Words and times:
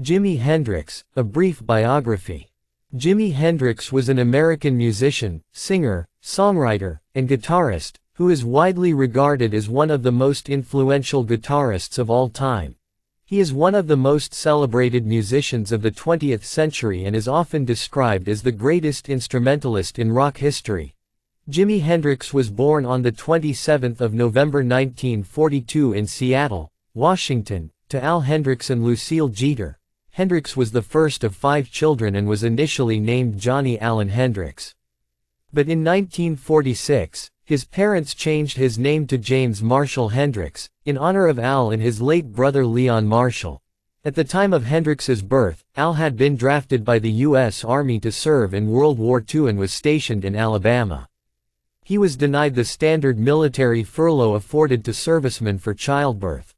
Jimi 0.00 0.38
Hendrix, 0.38 1.02
A 1.16 1.24
Brief 1.24 1.66
Biography. 1.66 2.46
Jimi 2.94 3.32
Hendrix 3.32 3.90
was 3.90 4.08
an 4.08 4.20
American 4.20 4.76
musician, 4.76 5.42
singer, 5.50 6.06
songwriter, 6.22 7.00
and 7.16 7.28
guitarist, 7.28 7.96
who 8.12 8.28
is 8.28 8.44
widely 8.44 8.94
regarded 8.94 9.52
as 9.52 9.68
one 9.68 9.90
of 9.90 10.04
the 10.04 10.12
most 10.12 10.48
influential 10.48 11.26
guitarists 11.26 11.98
of 11.98 12.08
all 12.08 12.28
time. 12.28 12.76
He 13.24 13.40
is 13.40 13.52
one 13.52 13.74
of 13.74 13.88
the 13.88 13.96
most 13.96 14.32
celebrated 14.32 15.04
musicians 15.04 15.72
of 15.72 15.82
the 15.82 15.90
20th 15.90 16.44
century 16.44 17.04
and 17.04 17.16
is 17.16 17.26
often 17.26 17.64
described 17.64 18.28
as 18.28 18.42
the 18.42 18.52
greatest 18.52 19.08
instrumentalist 19.08 19.98
in 19.98 20.12
rock 20.12 20.36
history. 20.36 20.94
Jimi 21.50 21.80
Hendrix 21.80 22.32
was 22.32 22.50
born 22.50 22.86
on 22.86 23.02
the 23.02 23.10
27th 23.10 24.00
of 24.00 24.14
November 24.14 24.58
1942 24.58 25.92
in 25.92 26.06
Seattle, 26.06 26.70
Washington, 26.94 27.72
to 27.88 28.00
Al 28.00 28.20
Hendrix 28.20 28.70
and 28.70 28.84
Lucille 28.84 29.28
Jeter. 29.28 29.77
Hendrix 30.18 30.56
was 30.56 30.72
the 30.72 30.82
first 30.82 31.22
of 31.22 31.36
five 31.36 31.70
children 31.70 32.16
and 32.16 32.26
was 32.26 32.42
initially 32.42 32.98
named 32.98 33.38
Johnny 33.38 33.78
Allen 33.78 34.08
Hendrix. 34.08 34.74
But 35.52 35.68
in 35.68 35.84
1946, 35.84 37.30
his 37.44 37.64
parents 37.64 38.14
changed 38.14 38.56
his 38.56 38.80
name 38.80 39.06
to 39.06 39.16
James 39.16 39.62
Marshall 39.62 40.08
Hendrix, 40.08 40.70
in 40.84 40.98
honor 40.98 41.28
of 41.28 41.38
Al 41.38 41.70
and 41.70 41.80
his 41.80 42.02
late 42.02 42.32
brother 42.32 42.66
Leon 42.66 43.06
Marshall. 43.06 43.62
At 44.04 44.16
the 44.16 44.24
time 44.24 44.52
of 44.52 44.64
Hendrix's 44.64 45.22
birth, 45.22 45.62
Al 45.76 45.92
had 45.92 46.16
been 46.16 46.34
drafted 46.34 46.84
by 46.84 46.98
the 46.98 47.12
U.S. 47.28 47.62
Army 47.62 48.00
to 48.00 48.10
serve 48.10 48.52
in 48.52 48.72
World 48.72 48.98
War 48.98 49.24
II 49.32 49.48
and 49.48 49.56
was 49.56 49.72
stationed 49.72 50.24
in 50.24 50.34
Alabama. 50.34 51.08
He 51.84 51.96
was 51.96 52.16
denied 52.16 52.56
the 52.56 52.64
standard 52.64 53.20
military 53.20 53.84
furlough 53.84 54.34
afforded 54.34 54.84
to 54.84 54.92
servicemen 54.92 55.58
for 55.58 55.74
childbirth. 55.74 56.56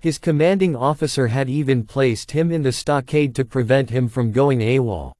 His 0.00 0.18
commanding 0.18 0.76
officer 0.76 1.26
had 1.26 1.50
even 1.50 1.82
placed 1.82 2.30
him 2.30 2.52
in 2.52 2.62
the 2.62 2.70
stockade 2.70 3.34
to 3.34 3.44
prevent 3.44 3.90
him 3.90 4.08
from 4.08 4.30
going 4.30 4.60
AWOL. 4.60 5.12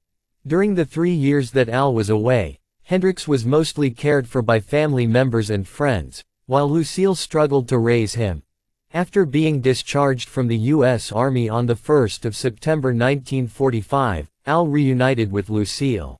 During 0.47 0.75
the 0.75 0.85
three 0.85 1.13
years 1.13 1.51
that 1.51 1.67
Al 1.67 1.93
was 1.93 2.09
away, 2.09 2.59
Hendrix 2.83 3.27
was 3.27 3.45
mostly 3.45 3.91
cared 3.91 4.25
for 4.25 4.41
by 4.41 4.61
family 4.61 5.05
members 5.05 5.49
and 5.49 5.67
friends, 5.67 6.23
while 6.45 6.69
Lucille 6.69 7.15
struggled 7.15 7.67
to 7.67 7.77
raise 7.77 8.15
him. 8.15 8.41
After 8.93 9.25
being 9.25 9.59
discharged 9.59 10.29
from 10.29 10.47
the 10.47 10.57
U.S. 10.73 11.11
Army 11.11 11.49
on 11.49 11.67
1 11.67 12.09
September 12.09 12.89
1945, 12.89 14.31
Al 14.45 14.65
reunited 14.65 15.29
with 15.29 15.49
Lucille. 15.49 16.17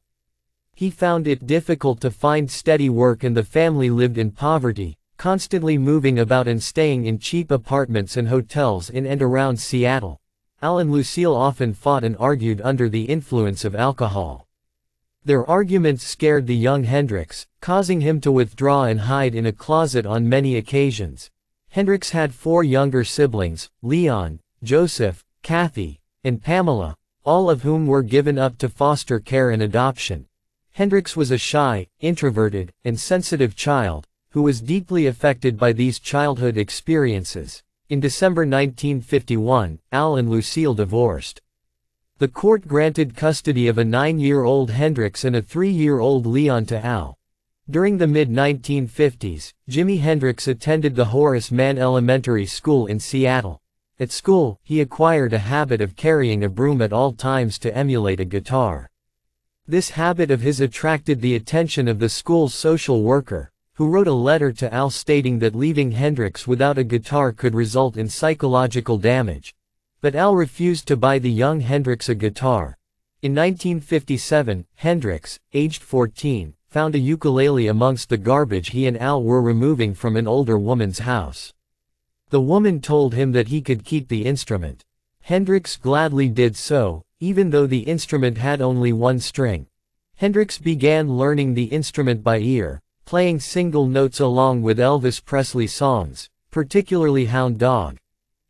He 0.76 0.92
found 0.92 1.28
it 1.28 1.48
difficult 1.48 2.02
to 2.02 2.12
find 2.12 2.52
steady 2.52 2.90
work 2.90 3.24
and 3.24 3.38
the 3.38 3.44
family 3.44 3.90
lived 3.90 4.18
in 4.18 4.32
poverty, 4.32 4.99
constantly 5.20 5.78
moving 5.78 6.18
about 6.18 6.48
and 6.48 6.64
staying 6.64 7.06
in 7.06 7.20
cheap 7.20 7.52
apartments 7.52 8.16
and 8.16 8.30
hotels 8.30 8.90
in 8.90 9.06
and 9.06 9.22
around 9.22 9.60
Seattle. 9.60 10.22
Al 10.62 10.80
and 10.80 10.94
Lucille 10.94 11.36
often 11.36 11.74
fought 11.74 12.06
and 12.06 12.16
argued 12.18 12.62
under 12.62 12.88
the 12.88 13.04
influence 13.04 13.66
of 13.66 13.76
alcohol. 13.76 14.48
Their 15.26 15.46
arguments 15.46 16.06
scared 16.06 16.48
the 16.48 16.56
young 16.56 16.86
Hendrix, 16.86 17.48
causing 17.60 18.00
him 18.00 18.22
to 18.22 18.32
withdraw 18.32 18.86
and 18.86 19.02
hide 19.02 19.36
in 19.36 19.46
a 19.46 19.52
closet 19.52 20.06
on 20.06 20.30
many 20.30 20.56
occasions. 20.56 21.30
Hendrix 21.68 22.12
had 22.12 22.34
four 22.34 22.64
younger 22.64 23.04
siblings, 23.04 23.70
Leon, 23.82 24.40
Joseph, 24.64 25.26
Kathy, 25.44 26.00
and 26.24 26.42
Pamela, 26.42 26.96
all 27.26 27.50
of 27.50 27.64
whom 27.64 27.88
were 27.88 28.04
given 28.04 28.38
up 28.38 28.58
to 28.60 28.70
foster 28.70 29.20
care 29.20 29.50
and 29.52 29.62
adoption. 29.62 30.28
Hendrix 30.72 31.18
was 31.18 31.30
a 31.30 31.38
shy, 31.38 31.88
introverted, 32.00 32.72
and 32.86 32.98
sensitive 32.98 33.54
child, 33.54 34.08
who 34.32 34.44
was 34.44 34.62
deeply 34.62 35.08
affected 35.08 35.58
by 35.58 35.74
these 35.74 35.98
childhood 35.98 36.56
experiences. 36.56 37.64
In 37.90 38.00
December 38.00 38.42
1951, 38.42 39.80
Al 39.92 40.16
and 40.18 40.30
Lucille 40.30 40.76
divorced. 40.76 41.42
The 42.20 42.28
court 42.28 42.68
granted 42.68 43.16
custody 43.16 43.68
of 43.68 43.80
a 43.80 43.84
nine-year-old 43.84 44.70
Hendrix 44.70 45.24
and 45.24 45.36
a 45.36 45.42
three-year-old 45.42 46.28
Leon 46.28 46.68
to 46.68 46.86
Al. 46.86 47.18
During 47.68 47.98
the 47.98 48.06
mid-1950s, 48.06 49.54
Jimi 49.68 50.00
Hendrix 50.00 50.48
attended 50.48 50.96
the 50.96 51.06
Horace 51.06 51.52
Mann 51.52 51.80
Elementary 51.80 52.46
School 52.46 52.86
in 52.86 53.00
Seattle. 53.00 53.62
At 54.00 54.12
school, 54.12 54.60
he 54.64 54.80
acquired 54.80 55.34
a 55.34 55.40
habit 55.40 55.82
of 55.82 55.96
carrying 55.96 56.44
a 56.44 56.50
broom 56.50 56.84
at 56.84 56.94
all 56.94 57.14
times 57.14 57.58
to 57.60 57.76
emulate 57.76 58.20
a 58.20 58.26
guitar. 58.26 58.92
This 59.68 59.92
habit 59.92 60.30
of 60.30 60.42
his 60.42 60.62
attracted 60.62 61.22
the 61.22 61.36
attention 61.36 61.88
of 61.88 61.98
the 61.98 62.10
school's 62.10 62.54
social 62.54 63.02
worker, 63.02 63.52
who 63.80 63.88
wrote 63.88 64.10
a 64.10 64.14
letter 64.14 64.52
to 64.52 64.74
Al 64.74 64.90
stating 64.90 65.40
that 65.40 65.56
leaving 65.56 65.92
Hendrix 65.92 66.46
without 66.46 66.78
a 66.78 66.84
guitar 66.84 67.32
could 67.32 67.56
result 67.56 67.96
in 67.96 68.10
psychological 68.10 68.98
damage. 68.98 69.56
But 70.02 70.16
Al 70.16 70.36
refused 70.36 70.86
to 70.90 70.98
buy 70.98 71.18
the 71.18 71.32
young 71.32 71.62
Hendrix 71.62 72.10
a 72.10 72.16
guitar. 72.16 72.78
In 73.22 73.34
1957, 73.34 74.66
Hendrix, 74.76 75.40
aged 75.54 75.82
14, 75.82 76.56
found 76.68 76.94
a 76.94 77.00
ukulele 77.00 77.68
amongst 77.68 78.10
the 78.10 78.18
garbage 78.18 78.72
he 78.72 78.86
and 78.86 79.00
Al 79.00 79.24
were 79.24 79.42
removing 79.42 79.94
from 79.94 80.18
an 80.18 80.28
older 80.28 80.60
woman's 80.60 81.00
house. 81.00 81.54
The 82.32 82.42
woman 82.42 82.82
told 82.82 83.14
him 83.14 83.32
that 83.32 83.48
he 83.48 83.62
could 83.62 83.86
keep 83.86 84.10
the 84.10 84.26
instrument. 84.26 84.84
Hendrix 85.22 85.78
gladly 85.78 86.28
did 86.28 86.58
so, 86.58 87.06
even 87.22 87.52
though 87.52 87.66
the 87.66 87.84
instrument 87.84 88.40
had 88.40 88.62
only 88.62 88.92
one 88.92 89.20
string. 89.20 89.68
Hendrix 90.18 90.58
began 90.58 91.18
learning 91.18 91.54
the 91.54 91.72
instrument 91.72 92.26
by 92.26 92.40
ear, 92.40 92.82
playing 93.10 93.40
single 93.40 93.88
notes 93.88 94.20
along 94.20 94.62
with 94.62 94.78
Elvis 94.78 95.20
Presley 95.20 95.66
songs, 95.66 96.30
particularly 96.52 97.26
Hound 97.26 97.58
Dog. 97.58 97.98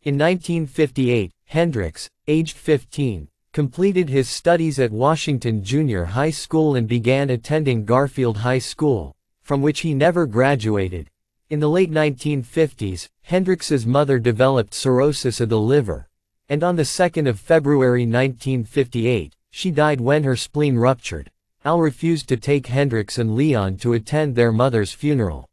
In 0.03 0.17
1958, 0.17 1.31
Hendrix, 1.45 2.09
aged 2.27 2.57
15, 2.57 3.29
completed 3.53 4.09
his 4.09 4.27
studies 4.27 4.77
at 4.77 4.91
Washington 4.91 5.63
Junior 5.63 6.03
High 6.03 6.31
School 6.31 6.75
and 6.75 6.89
began 6.89 7.29
attending 7.29 7.85
Garfield 7.85 8.35
High 8.35 8.59
School, 8.59 9.15
from 9.41 9.61
which 9.61 9.79
he 9.79 9.93
never 9.93 10.25
graduated. 10.25 11.09
In 11.49 11.61
the 11.61 11.69
late 11.69 11.89
1950s, 11.89 13.07
Hendrix's 13.21 13.85
mother 13.85 14.19
developed 14.19 14.73
cirrhosis 14.73 15.39
of 15.39 15.47
the 15.47 15.57
liver, 15.57 16.09
and 16.49 16.65
on 16.65 16.75
the 16.75 16.83
2nd 16.83 17.29
of 17.29 17.39
February 17.39 18.01
1958, 18.01 19.33
she 19.51 19.71
died 19.71 20.01
when 20.01 20.25
her 20.25 20.35
spleen 20.35 20.75
ruptured. 20.75 21.31
Al 21.65 21.81
refused 21.81 22.29
to 22.29 22.37
take 22.37 22.67
Hendrix 22.67 23.17
and 23.17 23.35
Leon 23.35 23.75
to 23.77 23.91
attend 23.91 24.35
their 24.35 24.51
mother's 24.53 24.93
funeral. 24.93 25.49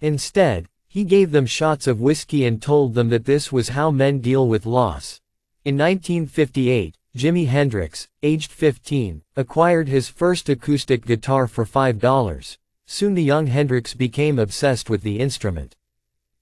Instead, 0.00 0.68
he 0.86 1.02
gave 1.02 1.32
them 1.32 1.44
shots 1.44 1.88
of 1.88 2.00
whiskey 2.00 2.44
and 2.44 2.62
told 2.62 2.94
them 2.94 3.08
that 3.08 3.24
this 3.24 3.50
was 3.50 3.70
how 3.70 3.90
men 3.90 4.20
deal 4.20 4.46
with 4.46 4.64
loss. 4.64 5.20
In 5.64 5.76
1958, 5.76 6.96
Jimi 7.16 7.48
Hendrix, 7.48 8.06
aged 8.22 8.52
15, 8.52 9.22
acquired 9.34 9.88
his 9.88 10.08
first 10.08 10.48
acoustic 10.48 11.04
guitar 11.04 11.48
for 11.48 11.64
$5. 11.64 12.56
Soon 12.86 13.14
the 13.14 13.22
young 13.22 13.48
Hendrix 13.48 13.92
became 13.92 14.38
obsessed 14.38 14.88
with 14.88 15.02
the 15.02 15.18
instrument. 15.18 15.74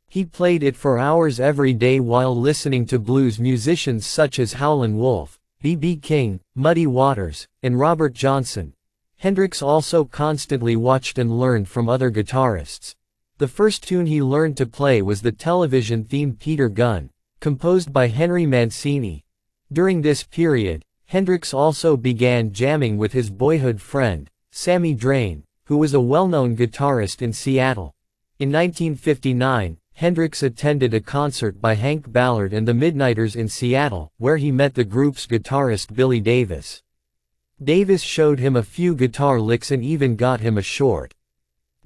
He 0.07 0.27
played 0.27 0.63
it 0.63 0.77
for 0.77 0.99
hours 0.99 1.41
every 1.41 1.73
day 1.73 1.99
while 1.99 2.39
listening 2.39 2.85
to 2.87 2.99
blues 2.99 3.41
musicians 3.41 4.07
such 4.07 4.39
as 4.39 4.55
Howlin' 4.55 4.99
Wolf, 4.99 5.41
B.B. 5.63 5.97
King, 5.97 6.41
Muddy 6.55 6.87
Waters, 6.87 7.49
and 7.63 7.79
Robert 7.79 8.13
Johnson, 8.13 8.75
Hendrix 9.23 9.63
also 9.63 10.05
constantly 10.05 10.75
watched 10.75 11.17
and 11.17 11.39
learned 11.39 11.69
from 11.69 11.89
other 11.89 12.11
guitarists. 12.11 12.97
The 13.39 13.47
first 13.47 13.85
tune 13.85 14.07
he 14.07 14.21
learned 14.21 14.57
to 14.57 14.67
play 14.67 15.01
was 15.01 15.23
the 15.23 15.31
television 15.31 16.03
theme 16.03 16.35
Peter 16.35 16.69
Gunn, 16.69 17.09
composed 17.39 17.93
by 17.93 18.09
Henry 18.09 18.47
Mancini. 18.47 19.25
During 19.73 20.03
this 20.03 20.25
period, 20.25 20.85
Hendrix 21.07 21.55
also 21.55 21.97
began 21.97 22.53
jamming 22.53 22.99
with 22.99 23.13
his 23.13 23.31
boyhood 23.31 23.81
friend, 23.81 24.29
Sammy 24.51 24.93
Drain, 24.93 25.45
who 25.67 25.77
was 25.77 25.95
a 25.95 26.01
well-known 26.01 26.57
guitarist 26.57 27.23
in 27.23 27.33
Seattle. 27.33 27.95
In 28.41 28.49
1959, 28.49 29.79
Hendrix 29.93 30.43
attended 30.43 30.95
a 30.95 31.01
concert 31.01 31.61
by 31.61 31.77
Hank 31.77 32.11
Ballard 32.11 32.53
and 32.53 32.67
the 32.67 32.75
Midnighters 32.75 33.37
in 33.37 33.49
Seattle, 33.49 34.11
where 34.17 34.39
he 34.39 34.51
met 34.51 34.75
the 34.75 34.83
group's 34.83 35.29
guitarist 35.29 35.95
Billy 35.95 36.19
Davis. 36.19 36.83
Davis 37.65 38.03
showed 38.03 38.41
him 38.41 38.57
a 38.57 38.63
few 38.63 38.95
guitar 38.97 39.41
licks 39.41 39.71
and 39.71 39.85
even 39.85 40.17
got 40.17 40.41
him 40.41 40.59
a 40.59 40.63
short 40.63 41.15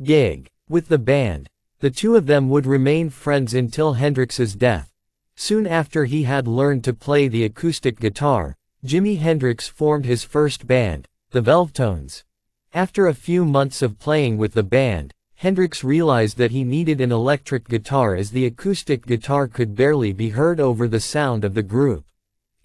gig 0.02 0.48
with 0.68 0.88
the 0.88 0.98
band. 0.98 1.48
The 1.80 1.90
two 1.90 2.16
of 2.16 2.26
them 2.26 2.48
would 2.48 2.64
remain 2.64 3.10
friends 3.10 3.52
until 3.52 3.94
Hendrix's 3.94 4.54
death. 4.54 4.90
Soon 5.34 5.66
after 5.66 6.06
he 6.06 6.22
had 6.22 6.48
learned 6.48 6.82
to 6.84 6.94
play 6.94 7.28
the 7.28 7.44
acoustic 7.44 8.00
guitar, 8.00 8.56
Jimi 8.84 9.18
Hendrix 9.18 9.68
formed 9.68 10.06
his 10.06 10.24
first 10.24 10.66
band, 10.66 11.06
the 11.30 11.42
Velvetones. 11.42 12.24
After 12.72 13.06
a 13.06 13.14
few 13.14 13.44
months 13.44 13.82
of 13.82 13.98
playing 13.98 14.38
with 14.38 14.54
the 14.54 14.62
band, 14.62 15.12
Hendrix 15.34 15.84
realized 15.84 16.38
that 16.38 16.52
he 16.52 16.64
needed 16.64 17.02
an 17.02 17.12
electric 17.12 17.68
guitar 17.68 18.14
as 18.14 18.30
the 18.30 18.46
acoustic 18.46 19.04
guitar 19.04 19.46
could 19.46 19.74
barely 19.74 20.14
be 20.14 20.30
heard 20.30 20.58
over 20.58 20.88
the 20.88 21.00
sound 21.00 21.44
of 21.44 21.52
the 21.52 21.62
group. 21.62 22.06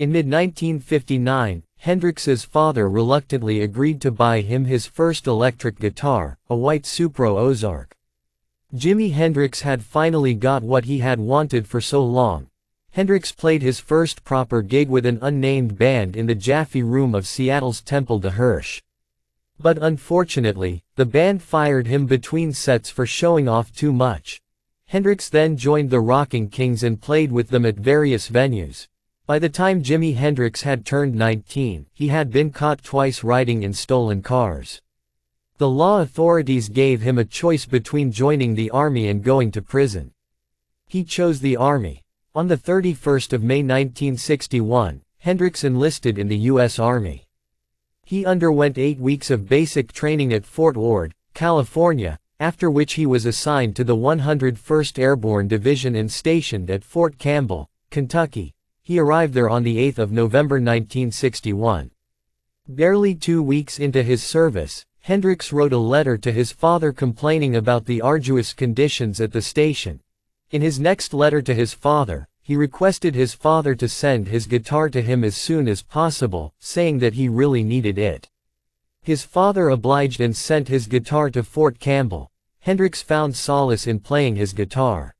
In 0.01 0.12
mid-1959, 0.12 1.62
Hendrix's 1.77 2.44
father 2.44 2.89
reluctantly 2.89 3.62
agreed 3.62 4.01
to 4.01 4.09
buy 4.09 4.42
him 4.42 4.65
his 4.65 4.88
first 4.88 5.27
electric 5.27 5.77
guitar, 5.77 6.39
a 6.50 6.56
white 6.56 6.86
Supro 6.86 7.38
Ozark. 7.38 7.95
Jimi 8.74 9.12
Hendrix 9.12 9.62
had 9.62 9.83
finally 9.83 10.33
got 10.33 10.63
what 10.63 10.86
he 10.86 10.98
had 10.98 11.19
wanted 11.19 11.68
for 11.68 11.80
so 11.80 12.03
long. 12.03 12.48
Hendrix 12.89 13.31
played 13.31 13.62
his 13.62 13.80
first 13.80 14.24
proper 14.24 14.63
gig 14.63 14.89
with 14.89 15.06
an 15.06 15.19
unnamed 15.21 15.77
band 15.77 16.15
in 16.15 16.25
the 16.25 16.33
Jaffe 16.33 16.81
Room 16.81 17.13
of 17.13 17.27
Seattle's 17.27 17.80
Temple 17.80 18.18
de 18.18 18.31
Hirsch. 18.31 18.81
But 19.59 19.77
unfortunately, 19.77 20.83
the 20.95 21.06
band 21.06 21.44
fired 21.44 21.86
him 21.86 22.07
between 22.07 22.53
sets 22.53 22.89
for 22.89 23.06
showing 23.06 23.48
off 23.48 23.71
too 23.71 23.94
much. 23.94 24.42
Hendrix 24.88 25.30
then 25.30 25.57
joined 25.57 25.92
the 25.92 26.00
Rocking 26.00 26.50
Kings 26.50 26.81
and 26.81 27.00
played 27.00 27.31
with 27.31 27.50
them 27.50 27.68
at 27.68 27.75
various 27.75 28.31
venues. 28.31 28.88
By 29.31 29.39
the 29.39 29.48
time 29.48 29.81
Jimi 29.81 30.16
Hendrix 30.16 30.63
had 30.63 30.86
turned 30.86 31.16
19, 31.16 31.86
he 31.94 32.10
had 32.10 32.31
been 32.31 32.50
caught 32.50 32.83
twice 32.83 33.24
riding 33.24 33.63
in 33.63 33.72
stolen 33.72 34.22
cars. 34.22 34.81
The 35.57 35.69
law 35.69 36.01
authorities 36.01 36.68
gave 36.68 37.00
him 37.00 37.18
a 37.18 37.24
choice 37.24 37.66
between 37.66 38.12
joining 38.12 38.56
the 38.56 38.69
army 38.72 39.07
and 39.07 39.24
going 39.24 39.51
to 39.51 39.62
prison. 39.62 40.12
He 40.86 41.06
chose 41.06 41.39
the 41.39 41.56
army. 41.56 42.04
On 42.36 42.50
the 42.50 42.57
31st 42.57 43.31
of 43.31 43.42
May 43.42 43.63
1961, 43.63 45.01
Hendrix 45.19 45.63
enlisted 45.63 46.19
in 46.19 46.27
the 46.27 46.51
U.S. 46.51 46.77
Army. 46.77 47.24
He 48.04 48.25
underwent 48.25 48.77
eight 48.77 49.00
weeks 49.00 49.31
of 49.31 49.48
basic 49.48 49.94
training 49.94 50.34
at 50.34 50.45
Fort 50.45 50.75
Ord, 50.75 51.16
California, 51.34 52.19
after 52.42 52.69
which 52.69 52.95
he 52.95 53.06
was 53.06 53.25
assigned 53.25 53.77
to 53.77 53.86
the 53.86 53.95
101st 53.95 55.00
Airborne 55.00 55.48
Division 55.48 55.95
and 55.95 56.12
stationed 56.12 56.69
at 56.69 56.84
Fort 56.84 57.18
Campbell, 57.18 57.69
Kentucky. 57.92 58.54
He 58.91 58.99
arrived 58.99 59.33
there 59.33 59.49
on 59.49 59.63
the 59.63 59.77
8th 59.77 59.99
of 59.99 60.11
November 60.11 60.55
1961. 60.55 61.91
Barely 62.67 63.15
two 63.15 63.41
weeks 63.41 63.79
into 63.79 64.03
his 64.03 64.21
service, 64.21 64.85
Hendrix 64.99 65.53
wrote 65.53 65.71
a 65.71 65.77
letter 65.77 66.17
to 66.17 66.29
his 66.29 66.51
father 66.51 66.91
complaining 66.91 67.55
about 67.55 67.85
the 67.85 68.01
arduous 68.01 68.51
conditions 68.51 69.21
at 69.21 69.31
the 69.31 69.41
station, 69.41 70.01
in 70.49 70.61
his 70.61 70.77
next 70.77 71.13
letter 71.13 71.41
to 71.41 71.53
his 71.53 71.73
father, 71.73 72.27
he 72.41 72.57
requested 72.57 73.15
his 73.15 73.33
father 73.33 73.75
to 73.75 73.88
send 73.88 74.27
his 74.27 74.45
guitar 74.45 74.89
to 74.89 75.01
him 75.01 75.23
as 75.23 75.38
soon 75.38 75.69
as 75.69 75.81
possible, 75.81 76.53
saying 76.59 76.99
that 76.99 77.13
he 77.13 77.29
really 77.29 77.63
needed 77.63 77.97
it. 77.97 78.29
His 79.01 79.23
father 79.23 79.69
obliged 79.69 80.19
and 80.19 80.35
sent 80.35 80.67
his 80.67 80.88
guitar 80.88 81.29
to 81.29 81.43
Fort 81.43 81.79
Campbell. 81.79 82.29
Hendrix 82.59 83.01
found 83.01 83.38
solace 83.38 83.88
in 83.88 84.01
playing 84.01 84.35
his 84.35 84.51
guitar. 84.51 85.15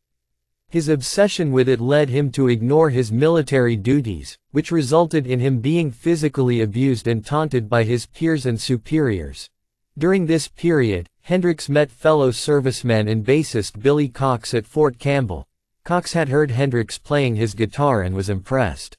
His 0.71 0.88
obsession 0.88 1.51
with 1.51 1.68
it 1.68 1.81
led 1.81 2.07
him 2.07 2.31
to 2.31 2.47
ignore 2.47 2.91
his 2.91 3.12
military 3.12 3.75
duties, 3.75 4.38
which 4.51 4.71
resulted 4.71 5.27
in 5.27 5.41
him 5.41 5.59
being 5.59 5.91
physically 5.91 6.62
abused 6.62 7.07
and 7.07 7.25
taunted 7.25 7.68
by 7.68 7.83
his 7.83 8.06
peers 8.06 8.45
and 8.45 8.57
superiors. 8.57 9.50
During 9.97 10.27
this 10.27 10.47
period, 10.47 11.09
Hendrix 11.23 11.68
met 11.68 11.91
fellow 11.91 12.31
serviceman 12.31 13.12
and 13.12 13.25
bassist 13.25 13.81
Billy 13.81 14.07
Cox 14.07 14.53
at 14.53 14.65
Fort 14.65 14.97
Campbell. 14.97 15.45
Cox 15.83 16.13
had 16.13 16.29
heard 16.29 16.51
Hendrix 16.51 16.97
playing 16.97 17.35
his 17.35 17.53
guitar 17.53 18.01
and 18.01 18.15
was 18.15 18.29
impressed. 18.29 18.97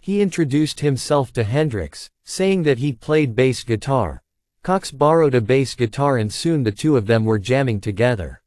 He 0.00 0.20
introduced 0.20 0.80
himself 0.80 1.32
to 1.32 1.44
Hendrix, 1.44 2.10
saying 2.24 2.64
that 2.64 2.76
he 2.76 2.92
played 2.92 3.34
bass 3.34 3.64
guitar. 3.64 4.22
Cox 4.62 4.90
borrowed 4.90 5.34
a 5.34 5.40
bass 5.40 5.74
guitar 5.74 6.18
and 6.18 6.30
soon 6.30 6.64
the 6.64 6.72
two 6.72 6.98
of 6.98 7.06
them 7.06 7.24
were 7.24 7.38
jamming 7.38 7.80
together. 7.80 8.42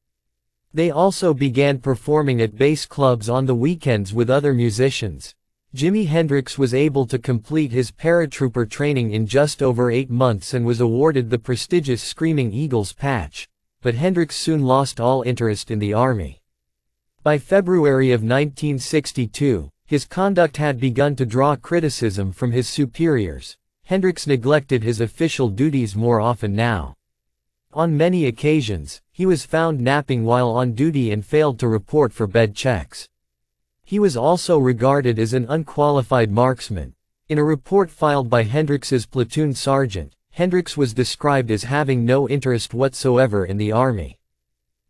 They 0.76 0.90
also 0.90 1.36
began 1.36 1.78
performing 1.78 2.42
at 2.42 2.58
base 2.58 2.88
clubs 2.88 3.30
on 3.30 3.46
the 3.46 3.54
weekends 3.54 4.12
with 4.12 4.30
other 4.30 4.56
musicians. 4.56 5.36
Jimi 5.76 6.08
Hendrix 6.08 6.58
was 6.58 6.74
able 6.74 7.06
to 7.08 7.20
complete 7.20 7.72
his 7.72 7.92
paratrooper 7.92 8.68
training 8.68 9.12
in 9.12 9.28
just 9.28 9.62
over 9.62 9.92
eight 9.92 10.10
months 10.10 10.54
and 10.54 10.66
was 10.66 10.80
awarded 10.80 11.30
the 11.30 11.38
prestigious 11.38 12.02
Screaming 12.02 12.52
Eagles 12.52 12.92
patch, 12.92 13.48
but 13.82 13.94
Hendrix 13.94 14.36
soon 14.36 14.64
lost 14.64 15.00
all 15.00 15.22
interest 15.22 15.70
in 15.70 15.78
the 15.78 15.94
army. 15.94 16.42
By 17.22 17.38
February 17.38 18.12
of 18.12 18.22
1962, 18.22 19.70
his 19.86 20.06
conduct 20.06 20.58
had 20.58 20.80
begun 20.80 21.16
to 21.18 21.26
draw 21.26 21.56
criticism 21.56 22.32
from 22.32 22.52
his 22.52 22.68
superiors. 22.68 23.58
Hendrix 23.86 24.26
neglected 24.26 24.82
his 24.82 25.02
official 25.02 25.50
duties 25.50 25.96
more 25.96 26.20
often 26.20 26.56
now. 26.56 26.96
On 27.76 27.98
many 27.98 28.28
occasions, 28.28 29.02
he 29.12 29.26
was 29.26 29.48
found 29.48 29.80
napping 29.80 30.24
while 30.26 30.50
on 30.50 30.74
duty 30.74 31.12
and 31.12 31.26
failed 31.26 31.58
to 31.58 31.68
report 31.68 32.14
for 32.14 32.28
bed 32.28 32.56
checks. 32.56 33.10
He 33.84 33.98
was 33.98 34.16
also 34.16 34.60
regarded 34.60 35.18
as 35.18 35.34
an 35.34 35.48
unqualified 35.50 36.30
marksman. 36.30 36.94
In 37.30 37.40
a 37.40 37.44
report 37.44 37.90
filed 37.90 38.30
by 38.30 38.44
Hendrix's 38.44 39.08
platoon 39.08 39.56
sergeant, 39.56 40.16
Hendrix 40.30 40.78
was 40.78 40.94
described 40.94 41.50
as 41.50 41.64
having 41.64 42.06
no 42.06 42.30
interest 42.30 42.76
whatsoever 42.76 43.44
in 43.44 43.58
the 43.58 43.72
army. 43.72 44.20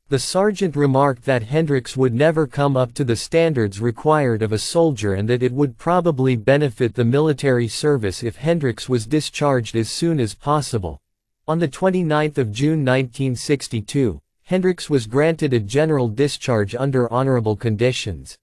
The 0.10 0.20
sergeant 0.20 0.76
remarked 0.76 1.24
that 1.24 1.44
Hendrix 1.44 1.96
would 1.96 2.14
never 2.14 2.48
come 2.48 2.76
up 2.76 2.94
to 2.96 3.06
the 3.06 3.16
standards 3.16 3.80
required 3.80 4.42
of 4.42 4.52
a 4.52 4.60
soldier 4.60 5.14
and 5.14 5.30
that 5.30 5.42
it 5.42 5.54
would 5.54 5.78
probably 5.78 6.36
benefit 6.36 6.96
the 6.96 7.06
military 7.06 7.70
service 7.70 8.24
if 8.24 8.36
Hendrix 8.36 8.90
was 8.90 9.08
discharged 9.08 9.74
as 9.78 9.90
soon 9.90 10.20
as 10.20 10.36
possible. 10.36 11.00
On 11.45 11.60
the 11.60 11.68
29th 11.68 12.38
of 12.38 12.54
June 12.54 12.86
1962, 12.86 14.22
Hendrix 14.44 14.90
was 14.90 15.07
granted 15.07 15.51
a 15.54 15.60
general 15.60 16.07
discharge 16.07 16.74
under 16.74 17.12
honorable 17.12 17.57
conditions. 17.57 18.38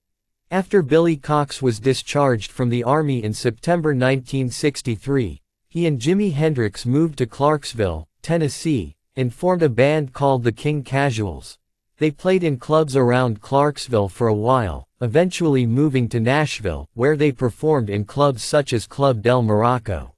After 0.50 0.82
Billy 0.82 1.16
Cox 1.16 1.62
was 1.62 1.80
discharged 1.80 2.52
from 2.52 2.68
the 2.68 2.84
Army 2.84 3.24
in 3.24 3.32
September 3.32 3.94
1963, 3.94 5.40
he 5.70 5.86
and 5.86 5.98
Jimi 5.98 6.34
Hendrix 6.34 6.84
moved 6.84 7.16
to 7.16 7.26
Clarksville, 7.26 8.06
Tennessee, 8.20 8.96
and 9.16 9.32
formed 9.32 9.62
a 9.62 9.70
band 9.70 10.12
called 10.12 10.44
the 10.44 10.52
King 10.52 10.82
Casuals. 10.82 11.56
They 11.96 12.10
played 12.10 12.44
in 12.44 12.58
clubs 12.58 12.96
around 12.96 13.40
Clarksville 13.40 14.10
for 14.10 14.28
a 14.28 14.34
while, 14.34 14.86
eventually 15.00 15.64
moving 15.64 16.06
to 16.10 16.20
Nashville, 16.20 16.86
where 16.92 17.16
they 17.16 17.32
performed 17.32 17.88
in 17.88 18.04
clubs 18.04 18.42
such 18.42 18.74
as 18.74 18.86
Club 18.86 19.22
Del 19.22 19.40
Morocco. 19.40 20.12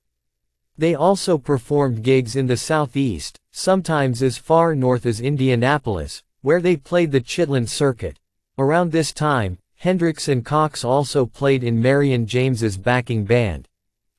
They 0.78 0.94
also 0.94 1.36
performed 1.36 2.02
gigs 2.02 2.34
in 2.34 2.46
the 2.46 2.56
Southeast, 2.56 3.38
sometimes 3.50 4.22
as 4.22 4.38
far 4.38 4.74
north 4.74 5.04
as 5.04 5.20
Indianapolis, 5.20 6.22
where 6.40 6.60
they 6.60 6.76
played 6.76 7.12
the 7.12 7.20
Chitlin 7.20 7.68
Circuit. 7.68 8.18
Around 8.58 8.90
this 8.90 9.12
time, 9.12 9.58
Hendrix 9.76 10.28
and 10.28 10.44
Cox 10.44 10.84
also 10.84 11.26
played 11.26 11.62
in 11.62 11.82
Marion 11.82 12.26
James's 12.26 12.76
backing 12.76 13.24
band. 13.24 13.68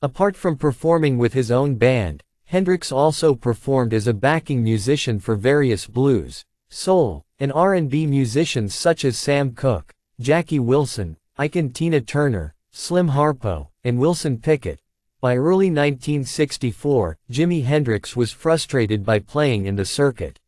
Apart 0.02 0.36
from 0.36 0.58
performing 0.58 1.18
with 1.18 1.34
his 1.34 1.50
own 1.50 1.76
band, 1.76 2.22
Hendrix 2.46 2.92
also 2.92 3.34
performed 3.34 3.94
as 3.94 4.06
a 4.06 4.14
backing 4.14 4.62
musician 4.62 5.20
for 5.20 5.36
various 5.36 5.88
blues, 5.88 6.46
soul, 6.70 7.24
and 7.40 7.52
R&B 7.52 8.06
musicians 8.06 8.76
such 8.76 9.06
as 9.06 9.18
Sam 9.18 9.54
Cooke, 9.54 9.94
Jackie 10.20 10.60
Wilson, 10.60 11.18
Ike 11.38 11.56
and 11.56 11.74
Tina 11.74 12.02
Turner, 12.02 12.54
Slim 12.72 13.10
Harpo, 13.10 13.70
and 13.84 13.98
Wilson 13.98 14.38
Pickett. 14.38 14.80
By 15.24 15.38
early 15.38 15.68
1964, 15.68 17.18
Jimi 17.32 17.64
Hendrix 17.64 18.14
was 18.14 18.34
frustrated 18.34 19.06
by 19.06 19.20
playing 19.20 19.66
in 19.66 19.78
the 19.78 19.86
circuit. 19.86 20.42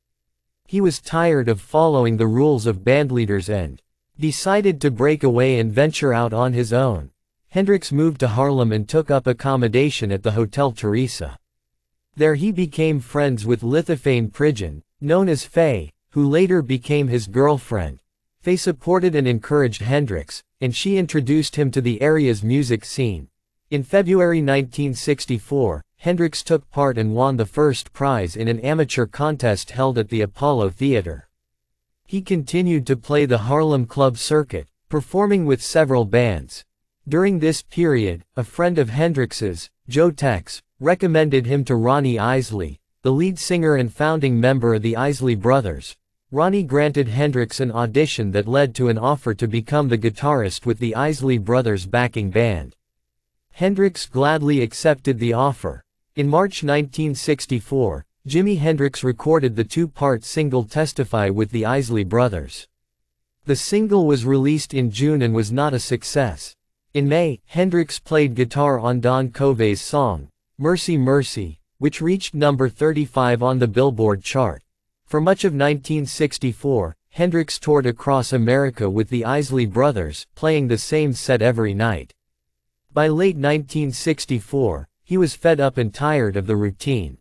He 0.67 0.81
was 0.81 0.99
tired 0.99 1.47
of 1.47 1.61
following 1.61 2.17
the 2.17 2.27
rules 2.27 2.65
of 2.65 2.83
bandleaders 2.83 3.47
and 3.47 3.81
decided 4.19 4.81
to 4.81 4.91
break 4.91 5.23
away 5.23 5.59
and 5.59 5.71
venture 5.71 6.11
out 6.11 6.33
on 6.33 6.51
his 6.51 6.73
own. 6.73 7.11
Hendrix 7.51 7.93
moved 7.93 8.19
to 8.19 8.27
Harlem 8.27 8.73
and 8.73 8.85
took 8.85 9.09
up 9.09 9.27
accommodation 9.27 10.11
at 10.11 10.23
the 10.23 10.31
Hotel 10.31 10.73
Theresa. 10.73 11.39
There 12.17 12.35
he 12.35 12.51
became 12.51 12.99
friends 12.99 13.45
with 13.45 13.63
Lithofayne 13.63 14.29
Pridgon, 14.29 14.81
known 14.99 15.29
as 15.29 15.45
Faye, 15.45 15.93
who 16.09 16.27
later 16.27 16.61
became 16.61 17.07
his 17.07 17.27
girlfriend. 17.27 17.99
Faye 18.41 18.57
supported 18.57 19.15
and 19.15 19.25
encouraged 19.25 19.83
Hendrix, 19.83 20.43
and 20.59 20.75
she 20.75 20.97
introduced 20.97 21.55
him 21.55 21.71
to 21.71 21.79
the 21.79 22.01
area's 22.01 22.43
music 22.43 22.83
scene. 22.83 23.29
In 23.71 23.81
February 23.81 24.43
1964, 24.43 25.83
Hendrix 25.97 26.43
took 26.43 26.69
part 26.69 26.99
and 26.99 27.15
won 27.15 27.35
the 27.35 27.47
first 27.47 27.91
prize 27.93 28.35
in 28.35 28.47
an 28.47 28.59
amateur 28.59 29.07
contest 29.07 29.71
held 29.71 29.97
at 29.97 30.09
the 30.09 30.21
Apollo 30.21 30.69
Theater. 30.69 31.27
He 32.05 32.21
continued 32.21 32.85
to 32.85 32.95
play 32.95 33.25
the 33.25 33.39
Harlem 33.39 33.87
Club 33.87 34.19
circuit, 34.19 34.67
performing 34.87 35.47
with 35.47 35.63
several 35.63 36.05
bands. 36.05 36.63
During 37.07 37.39
this 37.39 37.63
period, 37.63 38.23
a 38.35 38.43
friend 38.43 38.77
of 38.77 38.89
Hendrix's, 38.89 39.71
Joe 39.89 40.11
Tex, 40.11 40.61
recommended 40.79 41.47
him 41.47 41.65
to 41.65 41.75
Ronnie 41.75 42.19
Isley, 42.19 42.79
the 43.01 43.11
lead 43.11 43.39
singer 43.39 43.77
and 43.77 43.91
founding 43.91 44.39
member 44.39 44.75
of 44.75 44.83
the 44.83 44.95
Isley 44.95 45.33
Brothers. 45.33 45.97
Ronnie 46.29 46.61
granted 46.61 47.07
Hendrix 47.07 47.59
an 47.59 47.71
audition 47.71 48.29
that 48.33 48.47
led 48.47 48.75
to 48.75 48.89
an 48.89 48.99
offer 48.99 49.33
to 49.33 49.47
become 49.47 49.87
the 49.87 49.97
guitarist 49.97 50.67
with 50.67 50.77
the 50.77 50.93
Isley 50.93 51.39
Brothers 51.39 51.87
backing 51.87 52.29
band. 52.29 52.75
Hendrix 53.55 54.05
gladly 54.05 54.59
accepted 54.61 55.17
the 55.17 55.31
offer. 55.31 55.81
In 56.17 56.27
March 56.27 56.61
1964, 56.61 58.05
Jimi 58.27 58.57
Hendrix 58.57 59.01
recorded 59.01 59.55
the 59.55 59.63
two-part 59.63 60.25
single 60.25 60.65
Testify 60.65 61.29
with 61.29 61.51
the 61.51 61.65
Isley 61.65 62.03
Brothers. 62.03 62.67
The 63.45 63.55
single 63.55 64.07
was 64.07 64.25
released 64.25 64.73
in 64.73 64.91
June 64.91 65.21
and 65.21 65.33
was 65.33 65.53
not 65.53 65.73
a 65.73 65.79
success. 65.79 66.53
In 66.93 67.07
May, 67.07 67.39
Hendrix 67.45 67.97
played 67.97 68.35
guitar 68.35 68.77
on 68.77 68.99
Don 68.99 69.29
Covay's 69.29 69.79
song, 69.79 70.27
Mercy 70.57 70.97
Mercy, 70.97 71.61
which 71.77 72.01
reached 72.01 72.35
number 72.35 72.67
35 72.67 73.41
on 73.41 73.59
the 73.59 73.69
Billboard 73.69 74.21
chart. 74.21 74.63
For 75.05 75.21
much 75.21 75.45
of 75.45 75.53
1964, 75.53 76.97
Hendrix 77.11 77.57
toured 77.57 77.85
across 77.85 78.33
America 78.33 78.89
with 78.89 79.07
the 79.07 79.23
Isley 79.23 79.65
Brothers, 79.65 80.27
playing 80.35 80.67
the 80.67 80.77
same 80.77 81.13
set 81.13 81.41
every 81.41 81.73
night. 81.73 82.14
By 82.95 83.09
late 83.09 83.35
1964, 83.35 84.87
he 85.03 85.17
was 85.17 85.35
fed 85.35 85.59
up 85.59 85.77
and 85.77 85.93
tired 85.93 86.37
of 86.37 86.47
the 86.47 86.55
routine. 86.55 87.17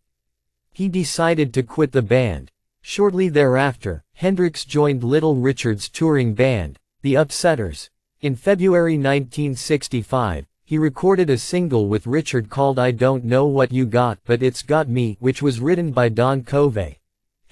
He 0.70 0.88
decided 0.88 1.52
to 1.52 1.64
quit 1.64 1.90
the 1.90 2.00
band. 2.00 2.52
Shortly 2.80 3.28
thereafter, 3.28 4.04
Hendrix 4.12 4.64
joined 4.64 5.02
Little 5.02 5.34
Richard's 5.34 5.88
touring 5.88 6.34
band, 6.34 6.78
The 7.02 7.14
Upsetters. 7.14 7.90
In 8.20 8.36
February 8.36 8.92
1965, 8.92 10.46
he 10.62 10.78
recorded 10.78 11.28
a 11.28 11.36
single 11.36 11.88
with 11.88 12.06
Richard 12.06 12.50
called 12.50 12.78
I 12.78 12.92
Don't 12.92 13.24
Know 13.24 13.46
What 13.46 13.72
You 13.72 13.84
Got 13.84 14.20
But 14.24 14.44
It's 14.44 14.62
Got 14.62 14.88
Me, 14.88 15.16
which 15.18 15.42
was 15.42 15.58
written 15.58 15.90
by 15.90 16.08
Don 16.08 16.44
Covay. 16.44 16.98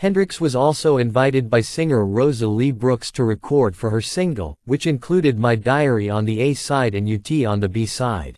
Hendrix 0.02 0.40
was 0.40 0.56
also 0.56 0.96
invited 0.96 1.48
by 1.48 1.60
singer 1.60 2.04
Rosa 2.04 2.48
Lee 2.48 2.72
Brooks 2.72 3.12
to 3.12 3.22
record 3.22 3.76
for 3.76 3.88
her 3.90 4.00
single, 4.00 4.58
which 4.64 4.84
included 4.84 5.38
My 5.38 5.54
Diary 5.54 6.10
on 6.10 6.24
the 6.24 6.40
A 6.40 6.54
side 6.54 6.96
and 6.96 7.08
Utee 7.08 7.46
on 7.46 7.60
the 7.60 7.68
B 7.68 7.86
side. 7.86 8.36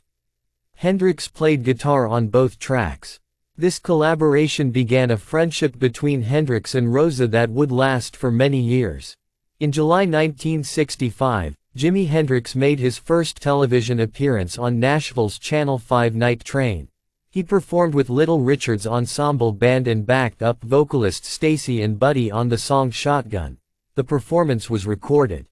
Hendrix 0.75 1.26
played 1.26 1.64
guitar 1.64 2.06
on 2.06 2.28
both 2.28 2.59
tracks. 2.59 3.18
This 3.56 3.78
collaboration 3.78 4.73
began 4.73 5.11
a 5.11 5.16
friendship 5.16 5.78
between 5.78 6.21
Hendrix 6.21 6.75
and 6.75 6.92
Rosa 6.92 7.26
that 7.28 7.49
would 7.49 7.73
last 7.73 8.14
for 8.14 8.30
many 8.30 8.61
years. 8.61 9.16
In 9.59 9.73
July 9.73 10.00
1965, 10.00 11.56
Jimi 11.75 12.09
Hendrix 12.09 12.54
made 12.54 12.78
his 12.78 12.99
first 12.99 13.40
television 13.40 14.00
appearance 14.00 14.59
on 14.59 14.78
Nashville's 14.78 15.38
Channel 15.38 15.78
5 15.78 16.14
Night 16.14 16.44
Train. 16.44 16.88
He 17.35 17.43
performed 17.43 17.95
with 17.95 18.11
Little 18.11 18.43
Richard's 18.43 18.87
ensemble 18.87 19.50
band 19.50 19.88
and 19.88 20.07
backed 20.07 20.41
up 20.41 20.62
vocalist 20.62 21.25
Stacy 21.25 21.83
and 21.83 21.99
Buddy 21.99 22.31
on 22.31 22.49
the 22.49 22.57
song 22.57 22.93
Shotgun. 22.93 23.59
The 23.97 24.05
performance 24.05 24.71
was 24.71 24.87
recorded. 24.87 25.49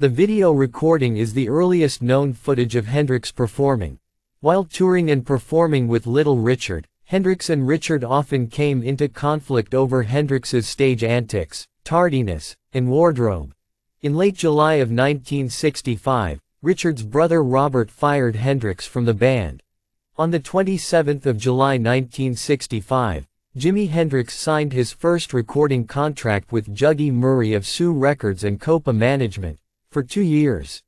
The 0.00 0.08
video 0.08 0.50
recording 0.50 1.16
is 1.16 1.32
the 1.32 1.48
earliest 1.48 2.02
known 2.02 2.32
footage 2.32 2.74
of 2.74 2.88
Hendrix 2.88 3.30
performing. 3.30 4.00
While 4.40 4.64
touring 4.64 5.08
and 5.08 5.24
performing 5.24 5.86
with 5.86 6.08
Little 6.08 6.38
Richard, 6.38 6.88
Hendrix 7.04 7.50
and 7.50 7.68
Richard 7.68 8.02
often 8.02 8.48
came 8.48 8.82
into 8.82 9.06
conflict 9.06 9.76
over 9.76 10.02
Hendrix's 10.02 10.66
stage 10.66 11.04
antics, 11.04 11.68
tardiness, 11.84 12.56
and 12.72 12.88
wardrobe. 12.88 13.54
In 14.02 14.16
late 14.16 14.34
July 14.34 14.74
of 14.82 14.88
1965, 14.88 16.40
Richard's 16.62 17.04
brother 17.04 17.44
Robert 17.44 17.92
fired 17.92 18.34
Hendrix 18.34 18.88
from 18.88 19.04
the 19.04 19.14
band. 19.14 19.62
On 20.18 20.30
the 20.30 20.40
27th 20.40 21.26
of 21.26 21.36
July 21.36 21.72
1965, 21.72 23.28
Jimi 23.54 23.90
Hendrix 23.90 24.34
signed 24.34 24.72
his 24.72 24.90
first 24.90 25.34
recording 25.34 25.86
contract 25.86 26.52
with 26.52 26.74
Juggy 26.74 27.12
Murray 27.12 27.52
of 27.52 27.66
Sue 27.66 27.92
Records 27.92 28.42
and 28.42 28.58
Copa 28.58 28.94
Management, 28.94 29.58
for 29.90 30.02
two 30.02 30.22
years. 30.22 30.82